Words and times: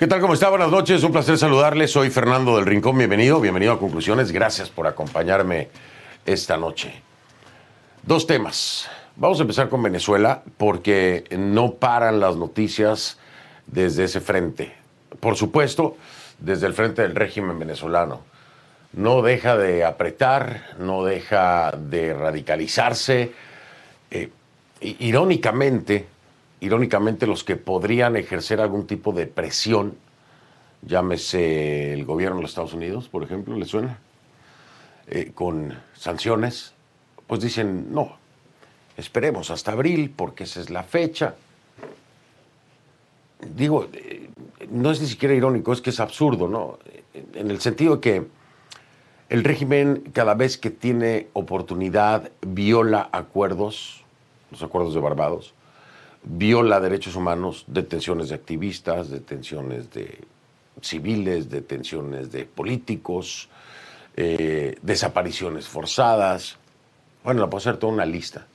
¿Qué 0.00 0.06
tal? 0.06 0.22
¿Cómo 0.22 0.32
está? 0.32 0.48
Buenas 0.48 0.70
noches, 0.70 1.04
un 1.04 1.12
placer 1.12 1.36
saludarles. 1.36 1.90
Soy 1.90 2.08
Fernando 2.08 2.56
del 2.56 2.64
Rincón, 2.64 2.96
bienvenido, 2.96 3.38
bienvenido 3.38 3.74
a 3.74 3.78
Conclusiones. 3.78 4.32
Gracias 4.32 4.70
por 4.70 4.86
acompañarme 4.86 5.68
esta 6.24 6.56
noche. 6.56 7.02
Dos 8.02 8.26
temas. 8.26 8.88
Vamos 9.16 9.40
a 9.40 9.42
empezar 9.42 9.68
con 9.68 9.82
Venezuela 9.82 10.42
porque 10.56 11.24
no 11.36 11.74
paran 11.74 12.18
las 12.18 12.36
noticias 12.36 13.18
desde 13.66 14.04
ese 14.04 14.22
frente. 14.22 14.72
Por 15.20 15.36
supuesto, 15.36 15.98
desde 16.38 16.66
el 16.66 16.72
frente 16.72 17.02
del 17.02 17.14
régimen 17.14 17.58
venezolano. 17.58 18.22
No 18.94 19.20
deja 19.20 19.58
de 19.58 19.84
apretar, 19.84 20.76
no 20.78 21.04
deja 21.04 21.72
de 21.72 22.14
radicalizarse. 22.14 23.32
Eh, 24.10 24.30
irónicamente, 24.80 26.06
irónicamente, 26.60 27.26
los 27.26 27.44
que 27.44 27.56
podrían 27.56 28.16
ejercer 28.16 28.60
algún 28.60 28.86
tipo 28.86 29.12
de 29.12 29.26
presión, 29.26 29.96
llámese 30.82 31.92
el 31.92 32.04
gobierno 32.04 32.36
de 32.36 32.42
los 32.42 32.50
Estados 32.52 32.74
Unidos, 32.74 33.08
por 33.08 33.22
ejemplo, 33.22 33.56
¿le 33.56 33.66
suena? 33.66 33.98
Eh, 35.06 35.32
con 35.34 35.74
sanciones, 35.94 36.74
pues 37.26 37.40
dicen, 37.40 37.92
no, 37.92 38.16
esperemos 38.96 39.50
hasta 39.50 39.72
abril 39.72 40.12
porque 40.14 40.44
esa 40.44 40.60
es 40.60 40.70
la 40.70 40.82
fecha. 40.82 41.34
Digo, 43.54 43.88
eh, 43.92 44.28
no 44.70 44.90
es 44.90 45.00
ni 45.00 45.06
siquiera 45.06 45.34
irónico, 45.34 45.72
es 45.72 45.80
que 45.80 45.90
es 45.90 46.00
absurdo, 46.00 46.48
¿no? 46.48 46.78
En 47.34 47.50
el 47.50 47.60
sentido 47.60 47.96
de 47.96 48.00
que 48.00 48.26
el 49.30 49.44
régimen 49.44 50.10
cada 50.12 50.34
vez 50.34 50.58
que 50.58 50.70
tiene 50.70 51.28
oportunidad 51.32 52.30
viola 52.42 53.08
acuerdos, 53.12 54.04
los 54.50 54.62
acuerdos 54.62 54.92
de 54.92 55.00
Barbados, 55.00 55.54
viola 56.22 56.80
derechos 56.80 57.16
humanos, 57.16 57.64
detenciones 57.66 58.28
de 58.28 58.34
activistas, 58.34 59.10
detenciones 59.10 59.90
de 59.90 60.18
civiles, 60.82 61.50
detenciones 61.50 62.30
de 62.32 62.44
políticos, 62.44 63.48
eh, 64.16 64.76
desapariciones 64.82 65.68
forzadas. 65.68 66.56
Bueno, 67.24 67.40
la 67.40 67.50
puedo 67.50 67.58
hacer 67.58 67.76
toda 67.76 67.92
una 67.92 68.06
lista. 68.06 68.46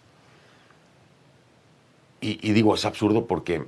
Y, 2.22 2.54
digo, 2.54 2.74
es 2.74 2.86
absurdo 2.86 3.28
porque, 3.28 3.66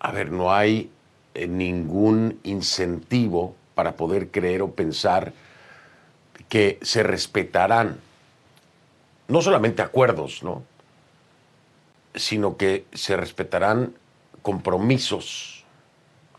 a 0.00 0.10
ver, 0.10 0.32
no 0.32 0.52
hay 0.52 0.90
eh, 1.34 1.46
ningún 1.46 2.40
incentivo 2.42 3.54
para 3.76 3.94
poder 3.94 4.32
creer 4.32 4.62
o 4.62 4.72
pensar 4.72 5.32
que 6.48 6.80
se 6.82 7.04
respetarán 7.04 8.00
no 9.28 9.42
solamente 9.42 9.80
acuerdos, 9.80 10.42
¿no? 10.42 10.64
Sino 12.14 12.56
que 12.56 12.86
se 12.92 13.16
respetarán 13.16 13.94
compromisos 14.42 15.64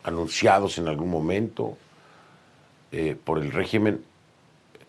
anunciados 0.04 0.78
en 0.78 0.88
algún 0.88 1.10
momento 1.10 1.78
eh, 2.92 3.18
por 3.22 3.40
el 3.40 3.52
régimen, 3.52 4.04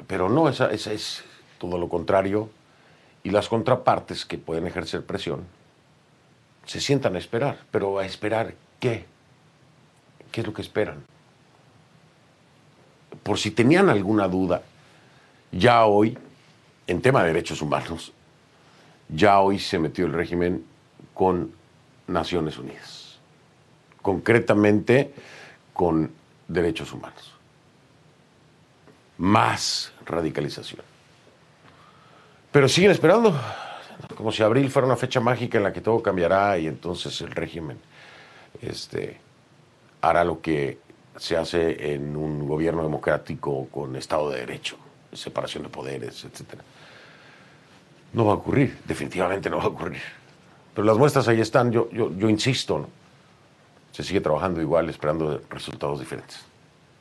pero 0.07 0.29
no, 0.29 0.49
es 0.49 1.25
todo 1.59 1.79
lo 1.79 1.89
contrario, 1.89 2.51
y 3.23 3.31
las 3.31 3.49
contrapartes 3.49 4.25
que 4.25 4.39
pueden 4.39 4.67
ejercer 4.67 5.05
presión 5.05 5.45
se 6.67 6.81
sientan 6.81 7.17
a 7.17 7.19
esperar, 7.19 7.59
pero 7.71 7.99
a 7.99 8.07
esperar 8.07 8.55
qué? 8.79 9.05
¿Qué 10.31 10.43
es 10.43 10.47
lo 10.47 10.53
que 10.53 10.63
esperan? 10.63 11.03
Por 13.23 13.39
si 13.39 13.51
tenían 13.51 13.89
alguna 13.89 14.29
duda, 14.29 14.63
ya 15.51 15.87
hoy, 15.87 16.19
en 16.87 17.01
tema 17.01 17.23
de 17.23 17.29
derechos 17.29 17.63
humanos, 17.63 18.13
ya 19.09 19.41
hoy 19.41 19.59
se 19.59 19.79
metió 19.79 20.07
el 20.07 20.13
régimen 20.13 20.65
con 21.15 21.53
Naciones 22.07 22.59
Unidas, 22.59 23.19
concretamente 24.03 25.13
con 25.73 26.11
derechos 26.49 26.93
humanos. 26.93 27.35
Más 29.19 29.93
radicalización. 30.05 30.83
Pero 32.53 32.69
siguen 32.69 32.91
esperando, 32.91 33.39
como 34.17 34.33
si 34.33 34.43
abril 34.43 34.71
fuera 34.71 34.87
una 34.87 34.97
fecha 34.97 35.21
mágica 35.21 35.59
en 35.59 35.65
la 35.65 35.73
que 35.73 35.81
todo 35.81 36.03
cambiará 36.03 36.59
y 36.59 36.67
entonces 36.67 37.21
el 37.21 37.31
régimen 37.31 37.79
este, 38.63 39.19
hará 40.01 40.25
lo 40.25 40.41
que 40.41 40.79
se 41.17 41.37
hace 41.37 41.95
en 41.95 42.17
un 42.17 42.47
gobierno 42.47 42.83
democrático 42.83 43.69
con 43.69 43.97
Estado 43.97 44.31
de 44.31 44.41
Derecho, 44.41 44.77
separación 45.13 45.65
de 45.65 45.69
poderes, 45.69 46.25
etc. 46.25 46.61
No 48.13 48.27
va 48.27 48.33
a 48.33 48.37
ocurrir, 48.37 48.79
definitivamente 48.85 49.51
no 49.51 49.59
va 49.59 49.65
a 49.65 49.69
ocurrir. 49.69 50.03
Pero 50.77 50.85
las 50.85 50.99
muestras 50.99 51.27
ahí 51.27 51.41
están, 51.41 51.73
yo, 51.73 51.89
yo, 51.91 52.29
insisto, 52.29 52.87
se 53.93 54.03
sigue 54.03 54.21
trabajando 54.21 54.61
igual, 54.61 54.91
esperando 54.91 55.41
resultados 55.49 56.01
diferentes. 56.01 56.41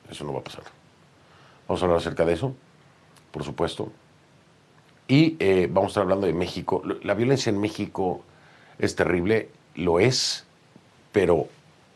Eso 0.09 0.23
no 0.23 0.31
va 0.31 0.39
a 0.39 0.43
pasar. 0.45 0.63
Vamos 1.67 1.81
a 1.81 1.85
hablar 1.85 1.99
acerca 1.99 2.23
de 2.23 2.31
eso, 2.31 2.55
por 3.31 3.43
supuesto. 3.43 3.91
Y 5.09 5.35
eh, 5.39 5.67
vamos 5.69 5.89
a 5.89 5.91
estar 5.91 6.03
hablando 6.03 6.25
de 6.25 6.31
México. 6.31 6.83
La 7.03 7.15
violencia 7.15 7.49
en 7.49 7.59
México 7.59 8.23
es 8.79 8.95
terrible, 8.95 9.49
lo 9.75 9.99
es, 9.99 10.45
pero 11.11 11.49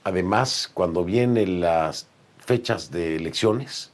además 0.03 0.69
cuando 0.73 1.05
vienen 1.05 1.61
las 1.61 2.07
fechas 2.39 2.91
de 2.91 3.15
elecciones, 3.15 3.89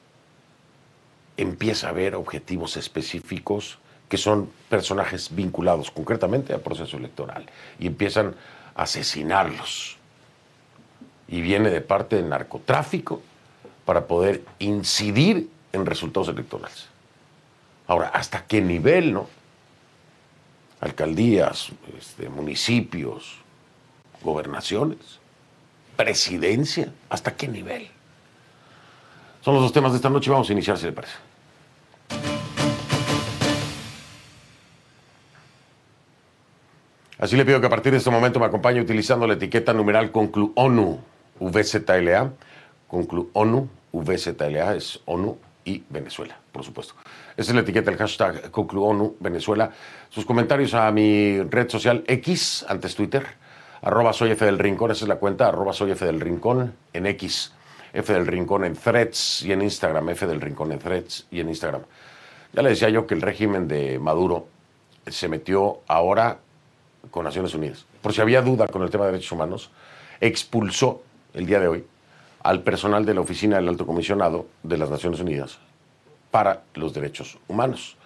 empieza 1.37 1.85
a 1.85 1.89
haber 1.91 2.15
objetivos 2.15 2.77
específicos 2.77 3.77
que 4.09 4.17
son 4.17 4.49
personajes 4.69 5.33
vinculados 5.33 5.91
concretamente 5.91 6.53
al 6.53 6.61
proceso 6.61 6.97
electoral 6.97 7.45
y 7.79 7.87
empiezan 7.87 8.35
a 8.75 8.83
asesinarlos. 8.83 9.97
Y 11.27 11.41
viene 11.41 11.69
de 11.69 11.81
parte 11.81 12.17
del 12.17 12.29
narcotráfico 12.29 13.21
para 13.85 14.05
poder 14.05 14.43
incidir 14.59 15.49
en 15.73 15.85
resultados 15.85 16.29
electorales. 16.29 16.87
Ahora, 17.87 18.09
¿hasta 18.09 18.45
qué 18.45 18.61
nivel, 18.61 19.13
no? 19.13 19.27
Alcaldías, 20.81 21.69
este, 21.97 22.29
municipios, 22.29 23.37
gobernaciones, 24.21 25.19
presidencia, 25.95 26.91
¿hasta 27.09 27.35
qué 27.35 27.47
nivel? 27.47 27.89
Son 29.41 29.53
los 29.53 29.63
dos 29.63 29.73
temas 29.73 29.91
de 29.91 29.97
esta 29.97 30.09
noche. 30.09 30.31
Vamos 30.31 30.49
a 30.49 30.53
iniciar, 30.53 30.77
si 30.77 30.85
le 30.85 30.91
parece. 30.91 31.13
Así 37.25 37.35
le 37.35 37.43
pido 37.43 37.59
que 37.59 37.65
a 37.65 37.71
partir 37.71 37.91
de 37.91 37.97
este 37.97 38.11
momento 38.11 38.39
me 38.39 38.45
acompañe 38.45 38.79
utilizando 38.79 39.25
la 39.25 39.33
etiqueta 39.33 39.73
numeral 39.73 40.11
conclu 40.11 40.51
ONU 40.53 40.99
VZLA. 41.39 42.31
Conclu 42.87 43.31
ONU 43.33 43.67
VZLA 43.91 44.75
es 44.75 44.99
ONU 45.05 45.35
y 45.63 45.81
Venezuela, 45.89 46.37
por 46.51 46.63
supuesto. 46.63 46.93
Esa 47.35 47.49
es 47.49 47.55
la 47.55 47.61
etiqueta, 47.61 47.89
el 47.89 47.97
hashtag 47.97 48.51
COCLUONU 48.51 49.15
Venezuela. 49.19 49.71
Sus 50.11 50.23
comentarios 50.23 50.75
a 50.75 50.91
mi 50.91 51.41
red 51.41 51.67
social 51.67 52.03
X, 52.05 52.63
antes 52.69 52.93
Twitter, 52.93 53.25
arroba 53.81 54.11
esa 54.11 54.25
es 54.27 55.01
la 55.07 55.15
cuenta, 55.15 55.47
arroba 55.47 55.73
en 56.93 57.05
X, 57.07 57.53
F 57.91 58.13
del 58.13 58.27
Rincón 58.27 58.65
en 58.65 58.75
Threads 58.75 59.41
y 59.41 59.51
en 59.51 59.63
Instagram, 59.63 60.09
F 60.09 60.27
del 60.27 60.41
Rincón 60.41 60.73
en 60.73 60.77
Threads 60.77 61.25
y 61.31 61.39
en 61.39 61.49
Instagram. 61.49 61.81
Ya 62.53 62.61
le 62.61 62.69
decía 62.69 62.89
yo 62.89 63.07
que 63.07 63.15
el 63.15 63.23
régimen 63.23 63.67
de 63.67 63.97
Maduro 63.97 64.47
se 65.07 65.27
metió 65.27 65.79
ahora 65.87 66.44
con 67.11 67.25
Naciones 67.25 67.53
Unidas. 67.53 67.85
Por 68.01 68.13
si 68.13 68.21
había 68.21 68.41
duda 68.41 68.67
con 68.67 68.83
el 68.83 68.89
tema 68.89 69.05
de 69.05 69.13
derechos 69.13 69.31
humanos, 69.31 69.71
expulsó 70.21 71.03
el 71.33 71.45
día 71.45 71.59
de 71.59 71.67
hoy 71.67 71.85
al 72.43 72.61
personal 72.61 73.05
de 73.05 73.13
la 73.13 73.21
Oficina 73.21 73.57
del 73.57 73.69
Alto 73.69 73.85
Comisionado 73.85 74.47
de 74.63 74.77
las 74.77 74.89
Naciones 74.89 75.19
Unidas 75.19 75.59
para 76.31 76.63
los 76.75 76.93
Derechos 76.93 77.37
Humanos. 77.47 77.97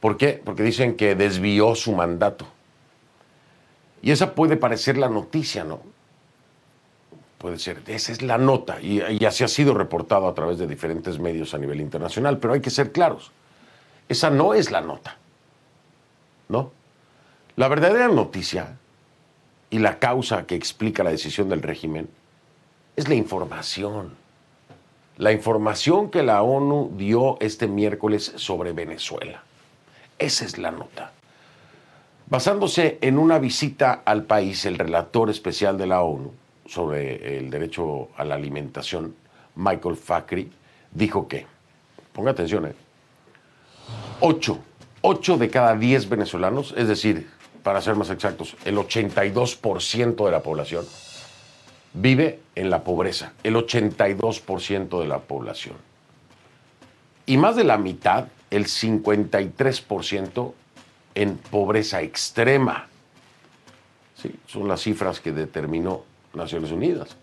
¿Por 0.00 0.16
qué? 0.16 0.40
Porque 0.42 0.62
dicen 0.62 0.96
que 0.96 1.14
desvió 1.14 1.74
su 1.74 1.92
mandato. 1.92 2.46
Y 4.02 4.12
esa 4.12 4.34
puede 4.34 4.56
parecer 4.56 4.96
la 4.96 5.08
noticia, 5.08 5.64
¿no? 5.64 5.80
Puede 7.38 7.58
ser, 7.58 7.82
esa 7.86 8.12
es 8.12 8.22
la 8.22 8.38
nota, 8.38 8.80
y, 8.80 9.02
y 9.02 9.24
así 9.26 9.44
ha 9.44 9.48
sido 9.48 9.74
reportado 9.74 10.26
a 10.26 10.34
través 10.34 10.58
de 10.58 10.66
diferentes 10.66 11.18
medios 11.18 11.52
a 11.52 11.58
nivel 11.58 11.80
internacional, 11.80 12.38
pero 12.38 12.54
hay 12.54 12.60
que 12.60 12.70
ser 12.70 12.92
claros, 12.92 13.30
esa 14.08 14.30
no 14.30 14.54
es 14.54 14.70
la 14.70 14.80
nota, 14.80 15.18
¿no? 16.48 16.72
La 17.56 17.68
verdadera 17.68 18.08
noticia 18.08 18.76
y 19.70 19.78
la 19.78 19.98
causa 19.98 20.46
que 20.46 20.54
explica 20.54 21.02
la 21.02 21.10
decisión 21.10 21.48
del 21.48 21.62
régimen 21.62 22.06
es 22.96 23.08
la 23.08 23.14
información. 23.14 24.14
La 25.16 25.32
información 25.32 26.10
que 26.10 26.22
la 26.22 26.42
ONU 26.42 26.92
dio 26.98 27.38
este 27.40 27.66
miércoles 27.66 28.34
sobre 28.36 28.72
Venezuela. 28.72 29.42
Esa 30.18 30.44
es 30.44 30.58
la 30.58 30.70
nota. 30.70 31.12
Basándose 32.28 32.98
en 33.00 33.16
una 33.16 33.38
visita 33.38 34.02
al 34.04 34.24
país, 34.24 34.66
el 34.66 34.76
relator 34.76 35.30
especial 35.30 35.78
de 35.78 35.86
la 35.86 36.02
ONU 36.02 36.34
sobre 36.66 37.38
el 37.38 37.48
derecho 37.48 38.10
a 38.18 38.24
la 38.26 38.34
alimentación, 38.34 39.14
Michael 39.54 39.96
Fakri, 39.96 40.52
dijo 40.90 41.26
que, 41.26 41.46
ponga 42.12 42.32
atención, 42.32 42.66
¿eh? 42.66 42.74
8, 44.20 44.58
8 45.00 45.38
de 45.38 45.48
cada 45.48 45.74
10 45.74 46.08
venezolanos, 46.10 46.74
es 46.76 46.88
decir, 46.88 47.34
para 47.66 47.82
ser 47.82 47.96
más 47.96 48.10
exactos, 48.10 48.54
el 48.64 48.76
82% 48.76 50.24
de 50.24 50.30
la 50.30 50.40
población, 50.40 50.86
vive 51.94 52.38
en 52.54 52.70
la 52.70 52.84
pobreza, 52.84 53.32
el 53.42 53.56
82% 53.56 55.00
de 55.00 55.08
la 55.08 55.18
población. 55.18 55.74
Y 57.26 57.36
más 57.38 57.56
de 57.56 57.64
la 57.64 57.76
mitad, 57.76 58.28
el 58.52 58.66
53%, 58.66 60.52
en 61.16 61.38
pobreza 61.38 62.02
extrema. 62.02 62.86
Sí, 64.14 64.32
son 64.46 64.68
las 64.68 64.82
cifras 64.82 65.18
que 65.18 65.32
determinó 65.32 66.04
Naciones 66.34 66.70
Unidas. 66.70 67.16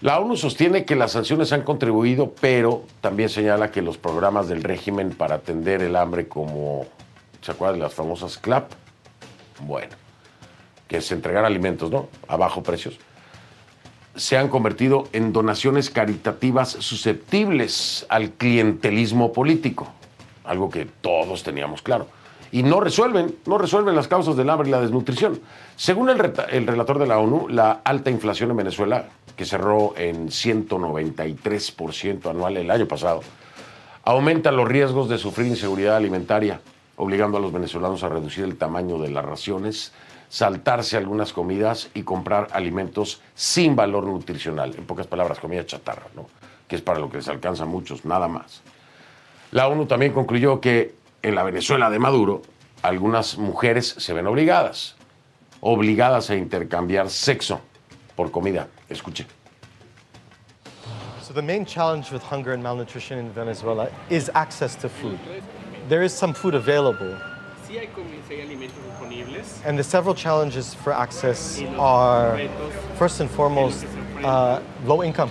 La 0.00 0.18
ONU 0.18 0.36
sostiene 0.36 0.84
que 0.84 0.96
las 0.96 1.12
sanciones 1.12 1.52
han 1.52 1.62
contribuido, 1.62 2.34
pero 2.40 2.82
también 3.00 3.28
señala 3.28 3.70
que 3.70 3.80
los 3.80 3.96
programas 3.96 4.48
del 4.48 4.64
régimen 4.64 5.10
para 5.10 5.36
atender 5.36 5.82
el 5.82 5.94
hambre 5.94 6.26
como, 6.26 6.86
¿se 7.42 7.52
acuerdan 7.52 7.78
de 7.78 7.84
las 7.84 7.94
famosas 7.94 8.38
CLAP? 8.38 8.72
Bueno, 9.60 9.94
que 10.86 10.98
es 10.98 11.12
entregar 11.12 11.44
alimentos, 11.44 11.90
¿no? 11.90 12.08
A 12.28 12.36
bajo 12.36 12.62
precios 12.62 12.98
se 14.18 14.36
han 14.36 14.48
convertido 14.48 15.08
en 15.12 15.32
donaciones 15.32 15.90
caritativas 15.90 16.70
susceptibles 16.70 18.04
al 18.08 18.32
clientelismo 18.32 19.32
político, 19.32 19.88
algo 20.44 20.70
que 20.70 20.86
todos 20.86 21.44
teníamos 21.44 21.82
claro. 21.82 22.08
Y 22.50 22.62
no 22.62 22.80
resuelven, 22.80 23.36
no 23.46 23.58
resuelven 23.58 23.94
las 23.94 24.08
causas 24.08 24.36
del 24.36 24.50
hambre 24.50 24.68
y 24.68 24.72
la 24.72 24.80
desnutrición. 24.80 25.40
Según 25.76 26.08
el, 26.08 26.32
el 26.50 26.66
relator 26.66 26.98
de 26.98 27.06
la 27.06 27.18
ONU, 27.18 27.48
la 27.48 27.82
alta 27.84 28.10
inflación 28.10 28.50
en 28.50 28.56
Venezuela, 28.56 29.06
que 29.36 29.44
cerró 29.44 29.94
en 29.96 30.28
193% 30.28 32.30
anual 32.30 32.56
el 32.56 32.70
año 32.70 32.88
pasado, 32.88 33.20
aumenta 34.02 34.50
los 34.50 34.66
riesgos 34.66 35.08
de 35.08 35.18
sufrir 35.18 35.46
inseguridad 35.46 35.96
alimentaria, 35.96 36.60
obligando 36.98 37.38
a 37.38 37.40
los 37.40 37.52
venezolanos 37.52 38.02
a 38.02 38.08
reducir 38.08 38.44
el 38.44 38.56
tamaño 38.56 38.98
de 38.98 39.10
las 39.10 39.24
raciones, 39.24 39.92
saltarse 40.28 40.96
algunas 40.96 41.32
comidas 41.32 41.90
y 41.94 42.02
comprar 42.02 42.48
alimentos 42.52 43.22
sin 43.34 43.74
valor 43.74 44.04
nutricional. 44.04 44.74
En 44.76 44.84
pocas 44.84 45.06
palabras, 45.06 45.38
comida 45.38 45.64
chatarra, 45.64 46.06
¿no? 46.14 46.26
que 46.66 46.76
es 46.76 46.82
para 46.82 46.98
lo 46.98 47.08
que 47.08 47.18
les 47.18 47.28
alcanza 47.28 47.62
a 47.62 47.66
muchos, 47.66 48.04
nada 48.04 48.28
más. 48.28 48.62
La 49.52 49.68
ONU 49.68 49.86
también 49.86 50.12
concluyó 50.12 50.60
que 50.60 50.94
en 51.22 51.34
la 51.34 51.42
Venezuela 51.44 51.88
de 51.88 51.98
Maduro, 51.98 52.42
algunas 52.82 53.38
mujeres 53.38 53.94
se 53.96 54.12
ven 54.12 54.26
obligadas, 54.26 54.96
obligadas 55.60 56.30
a 56.30 56.36
intercambiar 56.36 57.08
sexo 57.10 57.60
por 58.14 58.30
comida. 58.30 58.68
Escuche. 58.88 59.24
So 61.22 61.32
the 61.32 61.42
main 61.42 61.64
challenge 61.64 62.10
with 62.10 62.22
hunger 62.22 62.52
and 62.52 62.62
malnutrition 62.62 63.18
in 63.18 63.30
Venezuela 63.32 63.88
is 64.10 64.30
access 64.34 64.74
to 64.76 64.88
food. 64.88 65.18
There 65.88 66.02
is 66.02 66.12
some 66.12 66.34
food 66.34 66.54
available, 66.54 67.16
Sí 67.66 67.76
hay, 67.78 67.88
comi- 67.94 68.20
sí 68.28 68.36
hay 68.36 68.46
alimentos 68.46 68.76
disponibles. 68.84 69.60
and 69.64 69.78
the 69.78 69.84
several 69.84 70.14
challenges 70.14 70.74
for 70.74 70.92
access 70.92 71.60
are, 71.78 72.38
first 72.96 73.20
and 73.20 73.30
foremost, 73.30 73.84
uh, 74.24 74.60
low 74.84 75.02
income. 75.02 75.30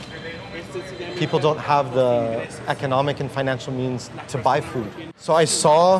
Este 0.55 0.83
se 0.87 0.95
llama 0.99 1.15
People 1.19 1.39
don't 1.39 1.59
have 1.59 1.93
the 1.93 2.47
economic 2.67 3.19
and 3.19 3.29
financial 3.31 3.73
means 3.73 4.09
to 4.29 4.37
buy 4.37 4.61
food. 4.61 4.87
So 5.17 5.33
I 5.33 5.45
saw 5.45 5.99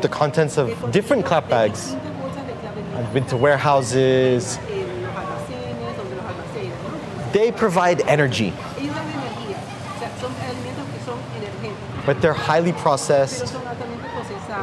the 0.00 0.08
contents 0.08 0.56
of 0.58 0.68
different 0.92 1.24
clap 1.26 1.48
bags. 1.48 1.94
I've 2.96 3.12
been 3.12 3.26
to 3.26 3.36
warehouses. 3.36 4.58
en 4.68 5.02
los 5.02 5.14
almacenes, 5.14 5.96
donde 5.96 6.16
los 6.16 6.24
almacenes, 6.24 6.72
¿no? 6.82 7.32
They 7.32 7.50
provide 7.52 8.00
energy, 8.08 8.52
Ellos 8.78 8.94
dan 8.94 9.06
energía, 9.10 9.56
o 9.58 9.98
sea, 9.98 10.10
son 10.20 10.32
alimentos 10.32 10.86
que 10.92 11.00
son 11.04 11.18
energéticos, 11.38 12.06
but 12.06 12.20
they're 12.20 12.34
highly 12.34 12.72
processed. 12.72 13.52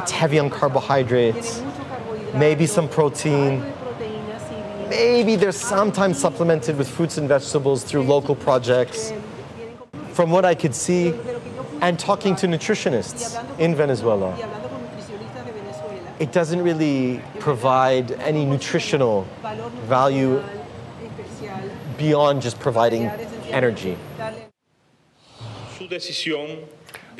procesados. 0.00 0.02
It's 0.02 0.10
heavy 0.12 0.38
on 0.38 0.50
carbohydrates. 0.50 1.60
Tienen 1.60 1.64
mucho 1.64 1.84
carbohidrato, 1.84 2.38
maybe 2.38 2.66
some 2.66 2.88
protein. 2.88 3.60
algo 3.60 3.64
de 3.64 3.72
proteínas, 3.72 4.42
sí, 4.48 4.54
bien. 4.78 4.88
Maybe 4.90 5.36
they're 5.36 5.52
sometimes 5.52 6.18
supplemented 6.18 6.76
with 6.76 6.88
fruits 6.88 7.18
and 7.18 7.28
vegetables 7.28 7.84
through 7.84 8.02
local 8.04 8.34
projects. 8.34 9.10
Eh, 9.10 9.14
vienen 9.56 9.76
con- 9.78 9.88
From 10.14 10.30
what 10.30 10.44
I 10.44 10.54
could 10.54 10.74
see, 10.74 11.10
de 11.10 11.16
lo 11.16 11.40
que 11.40 11.50
yo 11.56 11.62
pude 11.64 11.82
and 11.82 11.98
talking 11.98 12.34
to 12.36 12.46
observar, 12.46 12.48
y 12.48 12.56
nutritionists 12.58 13.34
hablando 13.36 13.54
con- 13.56 13.64
in 13.64 13.74
Venezuela, 13.76 14.34
y 14.36 14.42
hablando 14.42 14.68
con 14.68 14.80
nutricionistas 14.82 15.44
de 15.46 15.52
Venezuela, 15.52 16.10
it 16.18 16.32
doesn't 16.32 16.62
really 16.62 17.20
provide 17.38 18.12
any 18.26 18.44
nutritional 18.44 19.24
valor 19.42 19.70
value 19.88 20.42
nutricional 20.42 20.44
especial, 21.02 21.96
beyond 21.98 22.42
just 22.42 22.58
providing 22.58 23.04
dar 23.04 23.16
esencialmente 23.18 23.52
energy. 23.52 23.96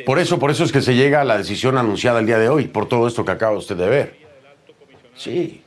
Por 0.06 0.18
eso, 0.18 0.38
por 0.38 0.50
eso 0.50 0.64
es 0.64 0.72
que 0.72 0.82
se 0.82 0.94
llega 0.94 1.20
a 1.20 1.24
la 1.24 1.38
decisión 1.38 1.76
anunciada 1.76 2.20
el 2.20 2.26
día 2.26 2.38
de 2.38 2.48
hoy, 2.48 2.68
por 2.68 2.88
todo 2.88 3.06
esto 3.06 3.24
que 3.24 3.32
acaba 3.32 3.56
usted 3.56 3.76
de 3.76 3.88
ver. 3.88 4.18
Sí, 5.14 5.62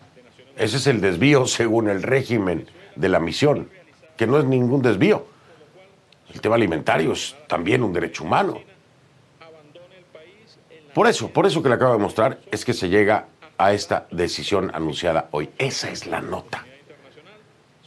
ese 0.58 0.77
es 0.77 0.88
el 0.88 1.01
desvío 1.01 1.46
según 1.46 1.89
el 1.89 2.01
régimen 2.01 2.68
de 2.96 3.10
la 3.10 3.20
misión, 3.20 3.70
que 4.18 4.27
no 4.27 4.39
es 4.39 4.46
ningún 4.46 4.82
desvío. 4.82 5.25
El 6.34 6.42
tema 6.42 6.56
alimentario 6.56 7.12
es 7.12 7.36
también 7.48 7.84
un 7.84 7.94
derecho 7.94 8.24
humano. 8.24 8.62
Por 10.94 11.08
eso, 11.08 11.30
por 11.30 11.46
eso 11.46 11.62
que 11.62 11.70
le 11.70 11.75
acabo 11.75 11.94
de 11.94 12.00
mostrar, 12.00 12.39
es 12.51 12.65
que 12.65 12.74
se 12.74 12.89
llega 12.89 13.27
a 13.58 13.74
esta 13.74 14.08
decisión 14.12 14.72
anunciada 14.74 15.27
hoy. 15.32 15.50
Esa 15.58 15.89
es 15.89 16.06
la 16.06 16.22
nota. 16.22 16.65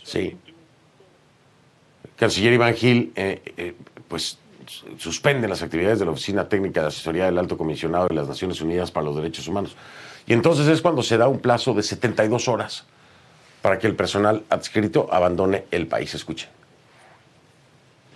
Sí. 0.03 0.37
Canciller 2.17 2.53
Iván 2.53 2.75
Gil, 2.75 3.13
eh, 3.15 3.43
eh, 3.57 3.75
pues 4.09 4.39
suspende 4.99 5.49
las 5.49 5.63
actividades 5.63 5.99
de 5.99 6.05
la 6.05 6.11
Oficina 6.11 6.49
Técnica 6.49 6.83
de 6.83 6.89
Asesoría 6.89 7.27
del 7.27 7.39
Alto 7.39 7.57
Comisionado 7.57 8.09
de 8.09 8.15
las 8.15 8.29
Naciones 8.29 8.61
Unidas 8.61 8.91
para 8.91 9.07
los 9.07 9.17
Derechos 9.17 9.49
Humanos. 9.49 9.77
Y 10.27 10.33
entonces 10.33 10.67
es 10.69 10.83
cuando 10.83 11.03
se 11.03 11.19
da 11.19 11.29
un 11.29 11.41
plazo 11.41 11.75
de 11.75 11.83
72 11.83 12.49
horas 12.49 12.85
para 13.63 13.79
que 13.79 13.87
el 13.87 13.95
personal 13.95 14.45
adscrito 14.49 15.09
abandone 15.11 15.65
el 15.71 15.87
país. 15.87 16.15
Escuche. 16.15 16.49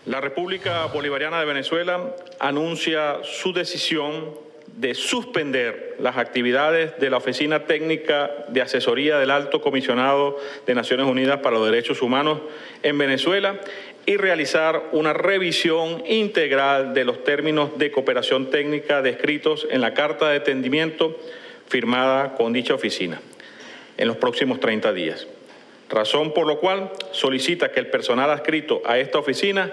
La 0.06 0.20
República 0.20 0.86
Bolivariana 0.86 1.38
de 1.40 1.44
Venezuela 1.44 2.14
anuncia 2.38 3.18
su 3.22 3.52
decisión 3.52 4.30
de 4.76 4.94
suspender 4.94 5.96
las 5.98 6.16
actividades 6.16 6.98
de 6.98 7.10
la 7.10 7.18
Oficina 7.18 7.64
Técnica 7.64 8.30
de 8.48 8.62
Asesoría 8.62 9.18
del 9.18 9.30
Alto 9.30 9.60
Comisionado 9.60 10.38
de 10.66 10.74
Naciones 10.74 11.06
Unidas 11.06 11.40
para 11.40 11.56
los 11.56 11.66
Derechos 11.66 12.00
Humanos 12.00 12.40
en 12.82 12.96
Venezuela 12.96 13.60
y 14.10 14.16
realizar 14.16 14.88
una 14.90 15.12
revisión 15.12 16.02
integral 16.04 16.94
de 16.94 17.04
los 17.04 17.22
términos 17.22 17.78
de 17.78 17.92
cooperación 17.92 18.50
técnica 18.50 19.02
descritos 19.02 19.68
en 19.70 19.80
la 19.80 19.94
Carta 19.94 20.30
de 20.30 20.38
Entendimiento 20.38 21.16
firmada 21.68 22.34
con 22.34 22.52
dicha 22.52 22.74
oficina 22.74 23.20
en 23.96 24.08
los 24.08 24.16
próximos 24.16 24.58
30 24.58 24.92
días. 24.94 25.28
Razón 25.88 26.34
por 26.34 26.48
lo 26.48 26.58
cual 26.58 26.90
solicita 27.12 27.70
que 27.70 27.78
el 27.78 27.86
personal 27.86 28.32
adscrito 28.32 28.82
a 28.84 28.98
esta 28.98 29.20
oficina 29.20 29.72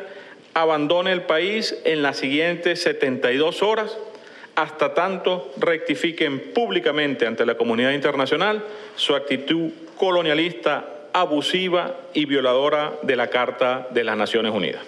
abandone 0.53 1.13
el 1.13 1.24
país 1.24 1.75
en 1.84 2.03
las 2.03 2.17
siguientes 2.17 2.79
72 2.84 3.63
horas 3.63 3.98
hasta 4.53 4.94
tanto 4.94 5.51
rectifiquen 5.58 6.53
públicamente 6.53 7.25
ante 7.25 7.44
la 7.44 7.56
comunidad 7.56 7.94
internacional 7.94 8.63
su 8.96 9.15
actitud 9.15 9.72
colonialista, 9.98 10.97
abusiva 11.14 11.96
y 12.14 12.26
violadora 12.26 12.94
de 13.04 13.16
la 13.16 13.30
Carta 13.30 13.88
de 13.92 14.04
las 14.04 14.18
Naciones 14.18 14.54
Unidas. 14.54 14.82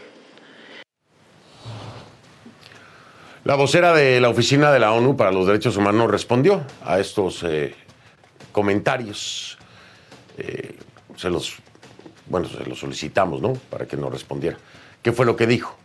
La 3.44 3.56
vocera 3.56 3.94
de 3.94 4.20
la 4.20 4.30
Oficina 4.30 4.72
de 4.72 4.80
la 4.80 4.92
ONU 4.92 5.18
para 5.18 5.32
los 5.32 5.48
Derechos 5.48 5.78
Humanos 5.78 6.12
respondió 6.12 6.62
a 6.84 7.00
estos 7.00 7.44
eh, 7.44 7.74
comentarios. 8.52 9.58
Eh, 10.38 10.78
se 11.16 11.30
los, 11.30 11.56
bueno, 12.28 12.48
se 12.48 12.64
los 12.66 12.80
solicitamos, 12.80 13.42
¿no? 13.42 13.54
Para 13.54 13.88
que 13.88 13.98
nos 13.98 14.12
respondiera. 14.12 14.58
¿Qué 15.02 15.12
fue 15.14 15.26
lo 15.26 15.36
que 15.36 15.48
dijo? 15.48 15.76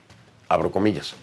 Abro 0.49 0.71
comillas. 0.71 1.15